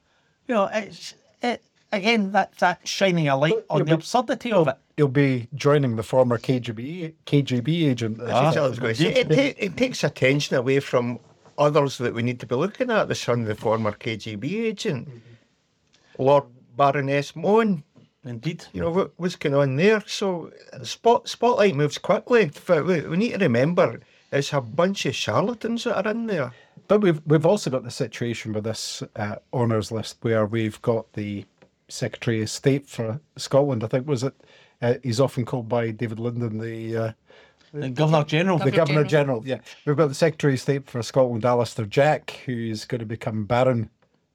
you 0.47 0.55
know, 0.55 0.68
it's 0.73 1.14
it 1.42 1.62
again 1.90 2.33
that 2.33 2.57
that 2.59 2.87
shining 2.87 3.29
a 3.29 3.37
light 3.37 3.64
on 3.70 3.85
the 3.85 3.94
absurdity 3.94 4.53
of 4.53 4.68
it. 4.68 4.77
He'll 4.97 5.09
be 5.09 5.49
joining 5.55 5.97
the 5.97 6.03
former 6.03 6.38
KGB 6.38 7.14
KGB 7.27 7.90
agent. 7.90 8.18
That's 8.18 8.31
what 8.31 8.57
ah. 8.57 8.64
I 8.64 8.68
was 8.68 8.79
going 8.79 8.94
to 8.94 9.01
say. 9.01 9.14
It, 9.14 9.57
it 9.59 9.77
takes 9.77 10.05
attention 10.05 10.57
away 10.57 10.81
from 10.81 11.18
others 11.59 11.99
that 11.99 12.14
we 12.14 12.23
need 12.23 12.40
to 12.40 12.47
be 12.47 12.55
looking 12.55 12.90
at. 12.90 13.09
The 13.09 13.14
son 13.14 13.42
of 13.42 13.47
the 13.47 13.55
former 13.55 13.92
KGB 13.92 14.44
agent, 14.64 15.09
mm-hmm. 15.09 16.23
Lord 16.23 16.44
Baroness 16.77 17.35
Mohn. 17.35 17.83
Indeed. 18.24 18.64
You 18.72 18.80
know 18.82 18.90
what, 18.90 19.12
what's 19.16 19.37
going 19.37 19.54
on 19.54 19.76
there? 19.76 20.02
So 20.06 20.50
spot 20.82 21.28
spotlight 21.28 21.74
moves 21.74 21.98
quickly. 21.98 22.50
We, 22.68 23.00
we 23.02 23.16
need 23.16 23.32
to 23.32 23.38
remember 23.38 24.00
it's 24.32 24.52
a 24.52 24.60
bunch 24.60 25.06
of 25.06 25.14
charlatans 25.14 25.84
that 25.84 26.04
are 26.04 26.10
in 26.10 26.26
there. 26.26 26.52
But 26.88 27.00
we've 27.00 27.20
we've 27.26 27.46
also 27.46 27.70
got 27.70 27.84
the 27.84 27.90
situation 27.90 28.52
with 28.52 28.64
this 28.64 29.02
uh, 29.16 29.37
honours 29.52 29.92
list 29.92 30.18
where 30.22 30.46
we've 30.46 30.80
got 30.82 31.12
the 31.12 31.44
Secretary 31.88 32.42
of 32.42 32.50
State 32.50 32.87
for 32.88 33.20
Scotland. 33.37 33.84
I 33.84 33.87
think 33.87 34.06
was 34.06 34.24
it. 34.24 34.34
Uh, 34.82 34.94
he's 35.02 35.20
often 35.20 35.44
called 35.44 35.68
by 35.68 35.90
David 35.90 36.18
Linden 36.18 36.58
the 36.58 36.96
uh, 36.96 37.12
The 37.72 37.90
Governor 37.90 38.24
General. 38.24 38.58
the 38.58 38.70
Governor 38.70 38.76
Governor 38.76 39.04
General. 39.04 39.42
Yeah, 39.46 39.60
we've 39.87 39.96
got 39.96 40.08
the 40.08 40.14
Secretary 40.14 40.54
of 40.54 40.60
State 40.60 40.90
for 40.90 41.02
Scotland, 41.02 41.44
Alister 41.44 41.87
Jack, 41.87 42.40
who's 42.44 42.84
going 42.84 42.98
to 42.98 43.06
become 43.06 43.44
Baron 43.44 43.88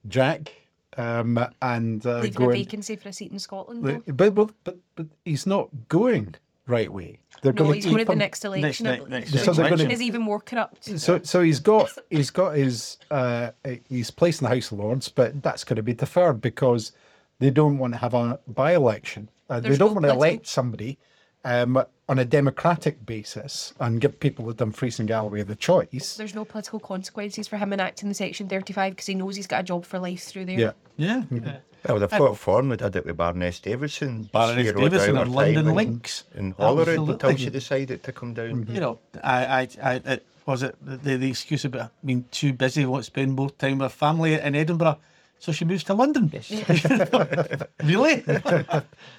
Jack, 0.07 0.53
um, 0.99 1.39
and 1.61 2.05
uh, 2.05 2.15
Leaving 2.19 2.29
a 2.35 2.37
going. 2.45 2.51
vacancy 2.51 2.95
for 2.95 3.09
a 3.09 3.13
seat 3.13 3.31
in 3.31 3.39
Scotland. 3.39 3.83
But, 4.05 4.35
but 4.35 4.53
but 4.63 4.77
but 4.95 5.07
he's 5.25 5.45
not 5.47 5.69
going 5.87 6.35
right 6.67 6.91
way. 6.91 7.19
They're 7.41 7.53
No, 7.53 7.63
going 7.63 7.75
he's 7.75 7.85
to 7.85 7.89
going 7.89 7.99
keep 8.01 8.07
to 8.07 8.13
the 8.13 8.17
next 8.19 8.45
election. 8.45 8.85
I 8.87 8.89
next- 8.91 8.99
believe, 9.05 9.31
next 9.33 9.45
So 9.45 9.53
they're 9.53 9.69
gonna- 9.69 9.89
is 9.89 10.01
even 10.01 10.21
more 10.21 10.39
corrupt. 10.39 10.83
So 10.99 11.19
so 11.23 11.41
he's 11.41 11.59
got 11.59 11.89
he's 12.09 12.29
got 12.29 12.55
his 12.55 12.97
uh, 13.09 13.51
he's 13.87 14.11
placed 14.11 14.41
in 14.41 14.49
the 14.49 14.55
House 14.55 14.71
of 14.71 14.79
Lords, 14.79 15.09
but 15.09 15.41
that's 15.41 15.63
going 15.63 15.77
to 15.77 15.83
be 15.83 15.93
deferred 15.93 16.41
because 16.41 16.91
they 17.39 17.49
don't 17.49 17.77
want 17.77 17.93
to 17.93 17.97
have 17.99 18.13
a 18.13 18.39
by 18.47 18.75
election. 18.75 19.29
Uh, 19.49 19.59
they 19.59 19.69
don't 19.69 19.79
no 19.79 19.85
want 19.93 20.05
to 20.05 20.13
political- 20.13 20.23
elect 20.23 20.47
somebody 20.47 20.97
um, 21.45 21.83
on 22.09 22.17
a 22.17 22.25
democratic 22.25 23.05
basis 23.05 23.73
and 23.79 24.01
give 24.01 24.19
people 24.19 24.43
with 24.43 24.57
Dumfries 24.57 24.97
and 24.99 25.07
Galloway 25.07 25.43
the 25.43 25.55
choice. 25.55 26.17
There's 26.17 26.33
no 26.33 26.43
political 26.43 26.79
consequences 26.79 27.47
for 27.47 27.57
him 27.57 27.71
enacting 27.71 28.09
the 28.09 28.15
Section 28.15 28.49
35 28.49 28.93
because 28.93 29.05
he 29.05 29.13
knows 29.13 29.35
he's 29.35 29.45
got 29.45 29.61
a 29.61 29.63
job 29.63 29.85
for 29.85 29.99
life 29.99 30.23
through 30.23 30.45
there. 30.45 30.59
Yeah. 30.59 30.71
Yeah. 30.97 31.23
Mm-hmm. 31.31 31.49
Well, 31.87 31.99
they've 31.99 32.09
got 32.09 32.37
form. 32.37 32.69
They 32.69 32.77
did 32.77 32.95
it 32.95 33.05
with 33.05 33.15
Baroness 33.15 33.59
Davidson. 33.59 34.29
Baroness 34.33 34.67
She 34.67 34.73
Davidson 34.73 35.17
out 35.17 35.27
and 35.27 35.35
London 35.35 35.67
in- 35.67 35.75
Links. 35.75 36.23
In 36.35 36.51
Holyrood 36.51 37.09
until 37.09 37.35
she 37.37 37.51
decided 37.51 38.03
to 38.03 38.11
come 38.11 38.33
down. 38.33 38.65
You 38.67 38.79
know, 38.81 38.99
I, 39.23 39.45
I, 39.45 39.67
I, 39.81 39.93
it, 40.03 40.25
was 40.47 40.63
it 40.63 40.75
the, 40.81 41.15
the 41.15 41.29
excuse 41.29 41.63
about 41.63 41.91
being 42.03 42.25
too 42.31 42.53
busy, 42.53 42.85
want 42.85 43.03
to 43.03 43.05
spend 43.05 43.33
more 43.33 43.51
time 43.51 43.77
with 43.77 43.93
family 43.93 44.33
in 44.33 44.55
Edinburgh, 44.55 44.97
so 45.39 45.53
she 45.53 45.63
moves 45.63 45.85
to 45.85 45.93
London. 45.93 46.29
really? 47.83 48.23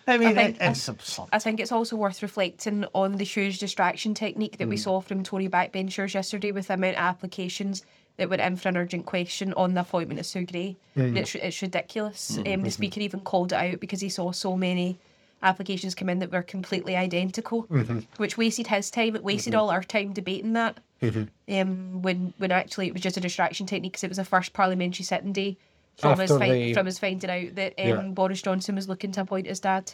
I 0.07 0.19
mean, 0.19 0.35
think- 0.35 0.57
it, 0.57 0.59
it's 0.61 0.87
absurd. 0.87 1.27
I 1.33 1.39
think 1.39 1.61
it's 1.61 1.73
also 1.73 1.97
worth 1.97 2.23
reflecting 2.23 2.85
on 2.95 3.17
the 3.17 3.25
huge 3.25 3.59
distraction 3.59 4.13
technique 4.13 4.59
that 4.59 4.69
we 4.69 4.77
mm. 4.77 4.81
saw 4.81 5.01
from 5.01 5.23
Tory 5.23 5.49
backbenchers 5.49 6.13
yesterday 6.13 6.53
with 6.53 6.69
the 6.69 6.75
amount 6.75 6.97
of 6.97 7.03
applications 7.03 7.85
that 8.19 8.29
went 8.29 8.43
in 8.43 8.57
for 8.57 8.69
an 8.69 8.77
urgent 8.77 9.07
question 9.07 9.55
on 9.55 9.73
the 9.73 9.81
appointment 9.81 10.21
of 10.21 10.27
Sue 10.27 10.45
Gray. 10.45 10.77
It's, 10.95 11.35
it's 11.35 11.63
ridiculous. 11.63 12.33
Mm, 12.37 12.55
um, 12.55 12.63
the 12.65 12.71
Speaker 12.71 13.01
even 13.01 13.21
called 13.21 13.53
it 13.53 13.57
out 13.57 13.81
because 13.81 14.03
he 14.03 14.11
saw 14.11 14.31
so 14.31 14.59
many 14.59 14.99
applications 15.43 15.95
come 15.95 16.11
in 16.11 16.19
that 16.19 16.31
were 16.31 16.43
completely 16.43 16.97
identical, 16.97 17.65
mm-hmm. 17.65 18.01
which 18.19 18.37
wasted 18.37 18.67
his 18.67 18.91
time. 18.91 19.17
It 19.17 19.25
wasted 19.25 19.55
mm-hmm. 19.55 19.61
all 19.61 19.71
our 19.71 19.83
time 19.83 20.13
debating 20.13 20.53
that. 20.53 20.81
Mm-hmm. 21.01 21.55
Um, 21.55 22.03
when 22.03 22.35
when 22.37 22.53
actually 22.53 22.89
it 22.89 22.93
was 22.93 23.01
just 23.01 23.17
a 23.17 23.21
distraction 23.21 23.65
technique 23.65 23.93
because 23.93 24.05
it 24.05 24.11
was 24.11 24.19
the 24.19 24.25
first 24.27 24.53
parliamentary 24.53 25.03
sitting 25.03 25.33
day 25.33 25.57
from 25.99 26.13
us 26.13 26.21
After 26.31 26.39
fin- 26.39 26.53
the- 26.53 26.75
from 26.75 26.87
us 26.87 26.99
finding 26.99 27.31
out 27.31 27.55
that 27.57 27.75
um, 27.79 27.87
Yeah. 27.89 28.03
Boris 28.13 28.43
Johnson 28.43 28.75
was 28.77 28.89
looking 28.89 29.13
to 29.13 29.21
appoint 29.23 29.47
his 29.47 29.61
dad. 29.61 29.93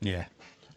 Yeah. 0.00 0.26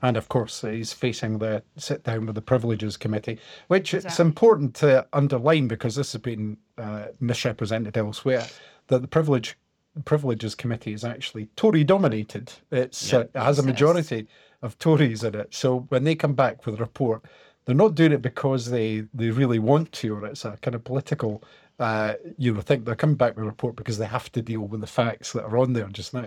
And 0.04 0.16
of 0.16 0.30
course, 0.30 0.62
he's 0.62 0.94
facing 0.94 1.40
the 1.40 1.64
sit 1.78 2.04
down 2.04 2.28
with 2.28 2.36
the 2.36 2.42
Privileges 2.42 2.98
Committee, 2.98 3.40
which 3.68 3.96
it's 3.96 4.06
Exactly. 4.06 4.26
important 4.28 4.76
to 4.76 5.08
underline 5.12 5.68
because 5.68 5.96
this 5.96 6.12
has 6.14 6.22
been 6.22 6.58
uh, 6.78 7.06
misrepresented 7.20 7.98
elsewhere. 7.98 8.46
That 8.90 9.02
the 9.02 9.08
Privilege 9.08 9.58
Privileges 10.06 10.54
Committee 10.54 10.94
is 10.94 11.04
actually 11.04 11.48
Tory 11.56 11.84
dominated. 11.84 12.54
It's 12.72 13.12
uh, 13.12 13.22
it 13.22 13.32
has 13.34 13.36
a 13.36 13.40
Yes, 13.40 13.58
it 13.58 13.60
is. 13.62 13.66
majority 13.66 14.28
of 14.62 14.78
Tories 14.78 15.24
in 15.24 15.34
it. 15.34 15.54
So 15.56 15.80
when 15.90 16.04
they 16.04 16.14
come 16.14 16.34
back 16.36 16.66
with 16.68 16.76
a 16.76 16.78
report, 16.78 17.24
they're 17.66 17.74
not 17.76 17.96
doing 17.96 18.12
it 18.12 18.22
because 18.22 18.70
they 18.70 19.06
they 19.16 19.32
really 19.32 19.58
want 19.58 19.92
to, 19.94 20.14
or 20.16 20.26
it's 20.28 20.46
a 20.46 20.58
kind 20.62 20.76
of 20.76 20.84
political. 20.84 21.44
Uh, 21.80 22.16
you 22.40 22.52
know, 22.52 22.62
think 22.62 22.86
they're 22.86 22.96
coming 22.96 23.16
back 23.16 23.36
with 23.36 23.44
a 23.44 23.48
report 23.48 23.76
because 23.76 24.00
they 24.00 24.06
have 24.08 24.32
to 24.32 24.42
deal 24.42 24.62
with 24.62 24.82
the 24.82 24.88
facts 24.88 25.34
that 25.34 25.44
are 25.44 25.58
on 25.60 25.74
there 25.74 25.86
just 25.90 26.12
now, 26.12 26.26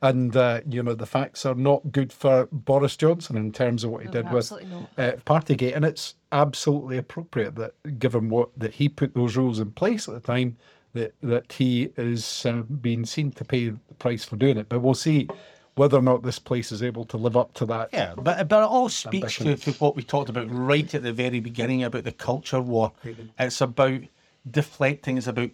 and 0.00 0.36
uh, 0.36 0.60
you 0.68 0.80
know 0.80 0.94
the 0.94 1.06
facts 1.06 1.44
are 1.44 1.56
not 1.56 1.90
good 1.90 2.12
for 2.12 2.46
Boris 2.52 2.96
Johnson 2.96 3.36
in 3.36 3.50
terms 3.50 3.82
of 3.82 3.90
what 3.90 4.02
he 4.02 4.06
No, 4.06 4.12
did 4.12 4.30
with 4.30 4.52
uh, 4.52 5.12
Partygate, 5.26 5.74
and 5.74 5.84
it's 5.84 6.14
absolutely 6.30 6.98
appropriate 6.98 7.56
that, 7.56 7.98
given 7.98 8.28
what 8.28 8.50
that 8.56 8.74
he 8.74 8.88
put 8.88 9.14
those 9.14 9.36
rules 9.36 9.58
in 9.58 9.72
place 9.72 10.06
at 10.06 10.14
the 10.14 10.20
time, 10.20 10.56
that 10.92 11.14
that 11.20 11.52
he 11.52 11.90
is 11.96 12.46
uh, 12.46 12.62
being 12.62 13.04
seen 13.04 13.32
to 13.32 13.44
pay 13.44 13.70
the 13.70 13.94
price 13.98 14.24
for 14.24 14.36
doing 14.36 14.56
it. 14.56 14.68
But 14.68 14.82
we'll 14.82 14.94
see 14.94 15.26
whether 15.74 15.98
or 15.98 16.02
not 16.02 16.22
this 16.22 16.38
place 16.38 16.70
is 16.70 16.82
able 16.82 17.04
to 17.06 17.16
live 17.16 17.36
up 17.36 17.54
to 17.54 17.66
that. 17.66 17.88
Yeah, 17.92 18.14
but 18.16 18.46
but 18.48 18.62
it 18.62 18.68
all 18.68 18.88
speaks 18.88 19.36
to, 19.38 19.56
to 19.56 19.72
what 19.72 19.96
we 19.96 20.04
talked 20.04 20.30
about 20.30 20.46
right 20.48 20.94
at 20.94 21.02
the 21.02 21.12
very 21.12 21.40
beginning 21.40 21.82
about 21.82 22.04
the 22.04 22.12
culture 22.12 22.60
war. 22.60 22.92
It's 23.38 23.60
about 23.60 24.02
deflecting. 24.50 25.18
It's 25.18 25.26
about 25.26 25.50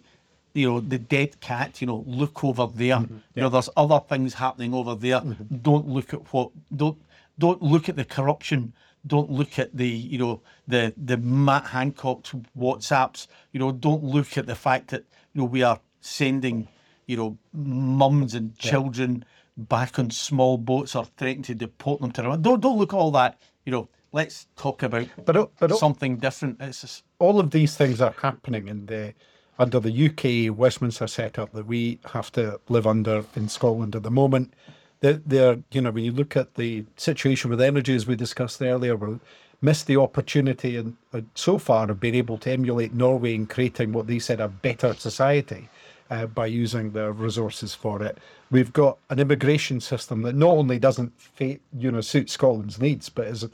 you 0.53 0.69
know 0.69 0.79
the 0.79 0.99
dead 0.99 1.39
cat. 1.41 1.81
You 1.81 1.87
know, 1.87 2.03
look 2.07 2.43
over 2.43 2.67
there. 2.73 2.97
Mm-hmm. 2.97 3.17
You 3.35 3.41
know, 3.43 3.49
there's 3.49 3.69
other 3.77 3.99
things 3.99 4.33
happening 4.33 4.73
over 4.73 4.95
there. 4.95 5.19
Mm-hmm. 5.21 5.57
Don't 5.57 5.87
look 5.87 6.13
at 6.13 6.33
what. 6.33 6.51
Don't 6.75 7.01
don't 7.37 7.61
look 7.61 7.89
at 7.89 7.95
the 7.95 8.05
corruption. 8.05 8.73
Don't 9.07 9.31
look 9.31 9.57
at 9.59 9.75
the 9.75 9.87
you 9.87 10.17
know 10.17 10.41
the 10.67 10.93
the 10.97 11.17
Matt 11.17 11.65
Hancock's 11.65 12.33
WhatsApps. 12.57 13.27
You 13.53 13.59
know, 13.59 13.71
don't 13.71 14.03
look 14.03 14.37
at 14.37 14.45
the 14.45 14.55
fact 14.55 14.89
that 14.89 15.05
you 15.33 15.41
know 15.41 15.45
we 15.45 15.63
are 15.63 15.79
sending 16.01 16.67
you 17.07 17.17
know 17.17 17.37
mums 17.53 18.35
and 18.35 18.57
children 18.57 19.25
back 19.57 19.99
on 19.99 20.09
small 20.09 20.57
boats 20.57 20.95
or 20.95 21.05
threatening 21.05 21.43
to 21.43 21.55
deport 21.55 22.01
them 22.01 22.11
to 22.11 22.21
Don't 22.21 22.61
don't 22.61 22.77
look 22.77 22.93
at 22.93 22.97
all 22.97 23.11
that. 23.11 23.41
You 23.65 23.71
know, 23.71 23.89
let's 24.11 24.47
talk 24.55 24.83
about 24.83 25.07
But 25.25 25.51
but 25.59 25.77
something 25.77 26.17
different. 26.17 26.57
It's 26.59 26.81
just, 26.81 27.03
all 27.19 27.39
of 27.39 27.51
these 27.51 27.75
things 27.75 28.01
are 28.01 28.15
happening 28.21 28.67
in 28.67 28.85
the 28.87 29.13
under 29.59 29.79
the 29.79 30.07
UK 30.07 30.57
Westminster 30.57 31.05
setup 31.05 31.51
that 31.51 31.67
we 31.67 31.99
have 32.13 32.31
to 32.31 32.59
live 32.69 32.87
under 32.87 33.25
in 33.35 33.49
Scotland 33.49 33.93
at 33.93 34.03
the 34.03 34.11
moment. 34.11 34.53
They're 35.01 35.59
you 35.71 35.81
know 35.81 35.91
when 35.91 36.05
you 36.05 36.11
look 36.11 36.35
at 36.35 36.55
the 36.55 36.85
situation 36.95 37.49
with 37.49 37.61
energy 37.61 37.93
as 37.93 38.07
we 38.07 38.15
discussed 38.15 38.61
earlier, 38.61 38.95
we 38.95 39.19
missed 39.61 39.87
the 39.87 39.97
opportunity 39.97 40.77
and 40.77 40.95
so 41.35 41.57
far 41.57 41.87
have 41.87 41.99
been 41.99 42.15
able 42.15 42.37
to 42.39 42.51
emulate 42.51 42.93
Norway 42.93 43.35
in 43.35 43.45
creating 43.45 43.91
what 43.91 44.07
they 44.07 44.19
said 44.19 44.39
a 44.39 44.47
better 44.47 44.93
society. 44.93 45.69
Uh, 46.11 46.25
by 46.25 46.47
using 46.47 46.89
their 46.89 47.11
resources 47.11 47.75
for 47.75 48.01
it, 48.01 48.17
we've 48.49 48.73
got 48.73 48.97
an 49.11 49.19
immigration 49.19 49.79
system 49.79 50.23
that 50.23 50.33
not 50.33 50.49
only 50.49 50.79
doesn't 50.79 51.13
fa- 51.21 51.59
you 51.77 51.91
know 51.91 52.01
suit 52.01 52.31
Scotland's 52.31 52.81
needs, 52.81 53.09
but 53.09 53.27
is 53.27 53.45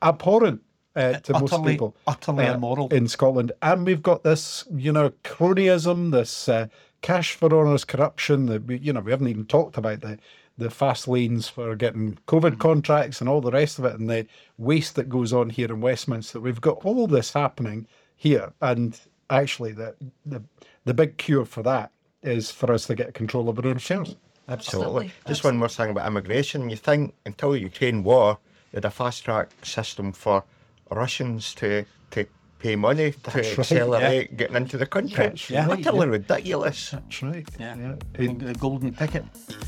abhorrent 0.00 0.62
uh, 0.96 1.14
to 1.14 1.32
most 1.38 1.64
people 1.64 1.96
utterly 2.06 2.46
uh, 2.46 2.54
immoral. 2.54 2.88
in 2.88 3.08
Scotland. 3.08 3.52
And 3.62 3.86
we've 3.86 4.02
got 4.02 4.22
this, 4.22 4.64
you 4.74 4.92
know, 4.92 5.10
cronyism, 5.24 6.12
this 6.12 6.48
uh, 6.48 6.68
cash 7.02 7.34
for 7.34 7.52
honours 7.52 7.84
corruption. 7.84 8.46
That 8.46 8.64
we, 8.64 8.78
you 8.78 8.92
know, 8.92 9.00
we 9.00 9.10
haven't 9.10 9.28
even 9.28 9.46
talked 9.46 9.76
about 9.76 10.00
the 10.00 10.18
the 10.56 10.70
fast 10.70 11.08
lanes 11.08 11.48
for 11.48 11.74
getting 11.74 12.16
COVID 12.28 12.60
contracts 12.60 13.20
and 13.20 13.28
all 13.28 13.40
the 13.40 13.50
rest 13.50 13.78
of 13.78 13.84
it, 13.84 13.98
and 13.98 14.08
the 14.08 14.26
waste 14.56 14.94
that 14.94 15.08
goes 15.08 15.32
on 15.32 15.50
here 15.50 15.66
in 15.66 15.80
Westminster. 15.80 16.38
We've 16.40 16.60
got 16.60 16.84
all 16.84 17.06
this 17.06 17.32
happening 17.32 17.86
here, 18.16 18.52
and 18.60 18.98
actually, 19.30 19.72
the 19.72 19.94
the 20.24 20.42
the 20.84 20.94
big 20.94 21.16
cure 21.16 21.44
for 21.44 21.62
that 21.62 21.90
is 22.22 22.50
for 22.50 22.72
us 22.72 22.86
to 22.86 22.94
get 22.94 23.14
control 23.14 23.48
of 23.48 23.58
our 23.58 23.66
own 23.66 23.76
affairs. 23.76 24.16
Absolutely. 24.48 25.06
Absolutely. 25.06 25.12
Just 25.26 25.44
one 25.44 25.56
more 25.56 25.68
thing 25.68 25.90
about 25.90 26.06
immigration. 26.06 26.68
You 26.70 26.76
think 26.76 27.14
until 27.24 27.52
the 27.52 27.60
Ukraine 27.60 28.02
war, 28.04 28.38
they 28.72 28.76
had 28.76 28.84
a 28.84 28.90
fast 28.90 29.24
track 29.24 29.50
system 29.62 30.12
for 30.12 30.44
Russians 30.90 31.54
to, 31.56 31.84
to 32.12 32.26
pay 32.58 32.76
money 32.76 33.12
to 33.12 33.20
That's 33.24 33.36
right, 33.36 33.58
accelerate 33.58 34.36
getting 34.36 34.56
into 34.56 34.78
the 34.78 34.86
country. 34.86 35.16
That's 35.26 35.50
Yeah. 35.50 35.66
right, 35.66 35.86
Utterly 35.86 36.08
ridiculous. 36.08 36.90
That's 36.90 37.22
right. 37.22 37.46
yeah, 37.60 37.94
It- 38.14 38.38
the 38.38 38.54
golden 38.54 38.94
ticket. 38.94 39.24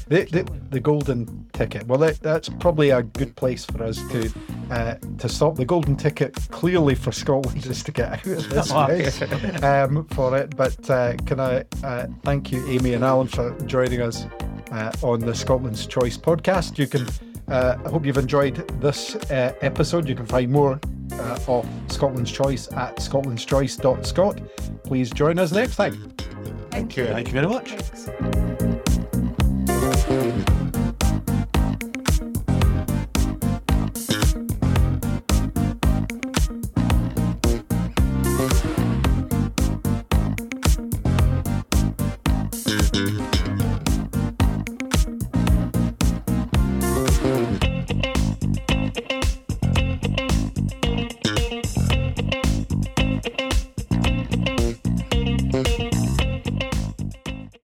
The, 0.08 0.24
the, 0.24 0.46
the 0.70 0.80
golden 0.80 1.46
ticket. 1.52 1.86
Well, 1.86 1.98
that, 1.98 2.20
that's 2.20 2.48
probably 2.48 2.90
a 2.90 3.02
good 3.02 3.34
place 3.36 3.64
for 3.64 3.82
us 3.82 3.96
to 4.12 4.32
uh, 4.70 4.94
to 5.18 5.28
stop. 5.28 5.56
The 5.56 5.64
golden 5.64 5.96
ticket 5.96 6.34
clearly 6.50 6.94
for 6.94 7.10
Scotland 7.12 7.66
is 7.66 7.82
to 7.82 7.92
get 7.92 8.12
out 8.12 8.26
of 8.26 8.48
this 8.50 8.72
place 8.72 9.62
um, 9.62 10.06
for 10.10 10.36
it. 10.36 10.56
But 10.56 10.88
uh, 10.88 11.16
can 11.26 11.40
I 11.40 11.64
uh, 11.82 12.06
thank 12.22 12.52
you, 12.52 12.64
Amy 12.68 12.94
and 12.94 13.02
Alan, 13.04 13.26
for 13.26 13.50
joining 13.66 14.00
us 14.00 14.26
uh, 14.70 14.92
on 15.02 15.20
the 15.20 15.34
Scotland's 15.34 15.86
Choice 15.86 16.16
podcast. 16.16 16.78
You 16.78 16.86
can. 16.86 17.06
Uh, 17.48 17.76
I 17.84 17.88
hope 17.90 18.04
you've 18.06 18.16
enjoyed 18.18 18.56
this 18.80 19.14
uh, 19.30 19.54
episode. 19.60 20.08
You 20.08 20.14
can 20.16 20.26
find 20.26 20.50
more 20.50 20.80
uh, 21.20 21.38
of 21.48 21.68
Scotland's 21.88 22.30
Choice 22.30 22.70
at 22.72 22.96
scotlandschoice.scot. 22.96 24.40
Please 24.84 25.10
join 25.10 25.38
us 25.38 25.52
next 25.52 25.76
time. 25.76 26.12
Thank, 26.70 26.70
Thank 26.70 26.96
you. 26.96 27.04
you. 27.04 27.10
Thank 27.10 27.26
you 27.28 27.34
very 27.34 27.48
much. 27.48 27.72
Thanks. 27.72 28.06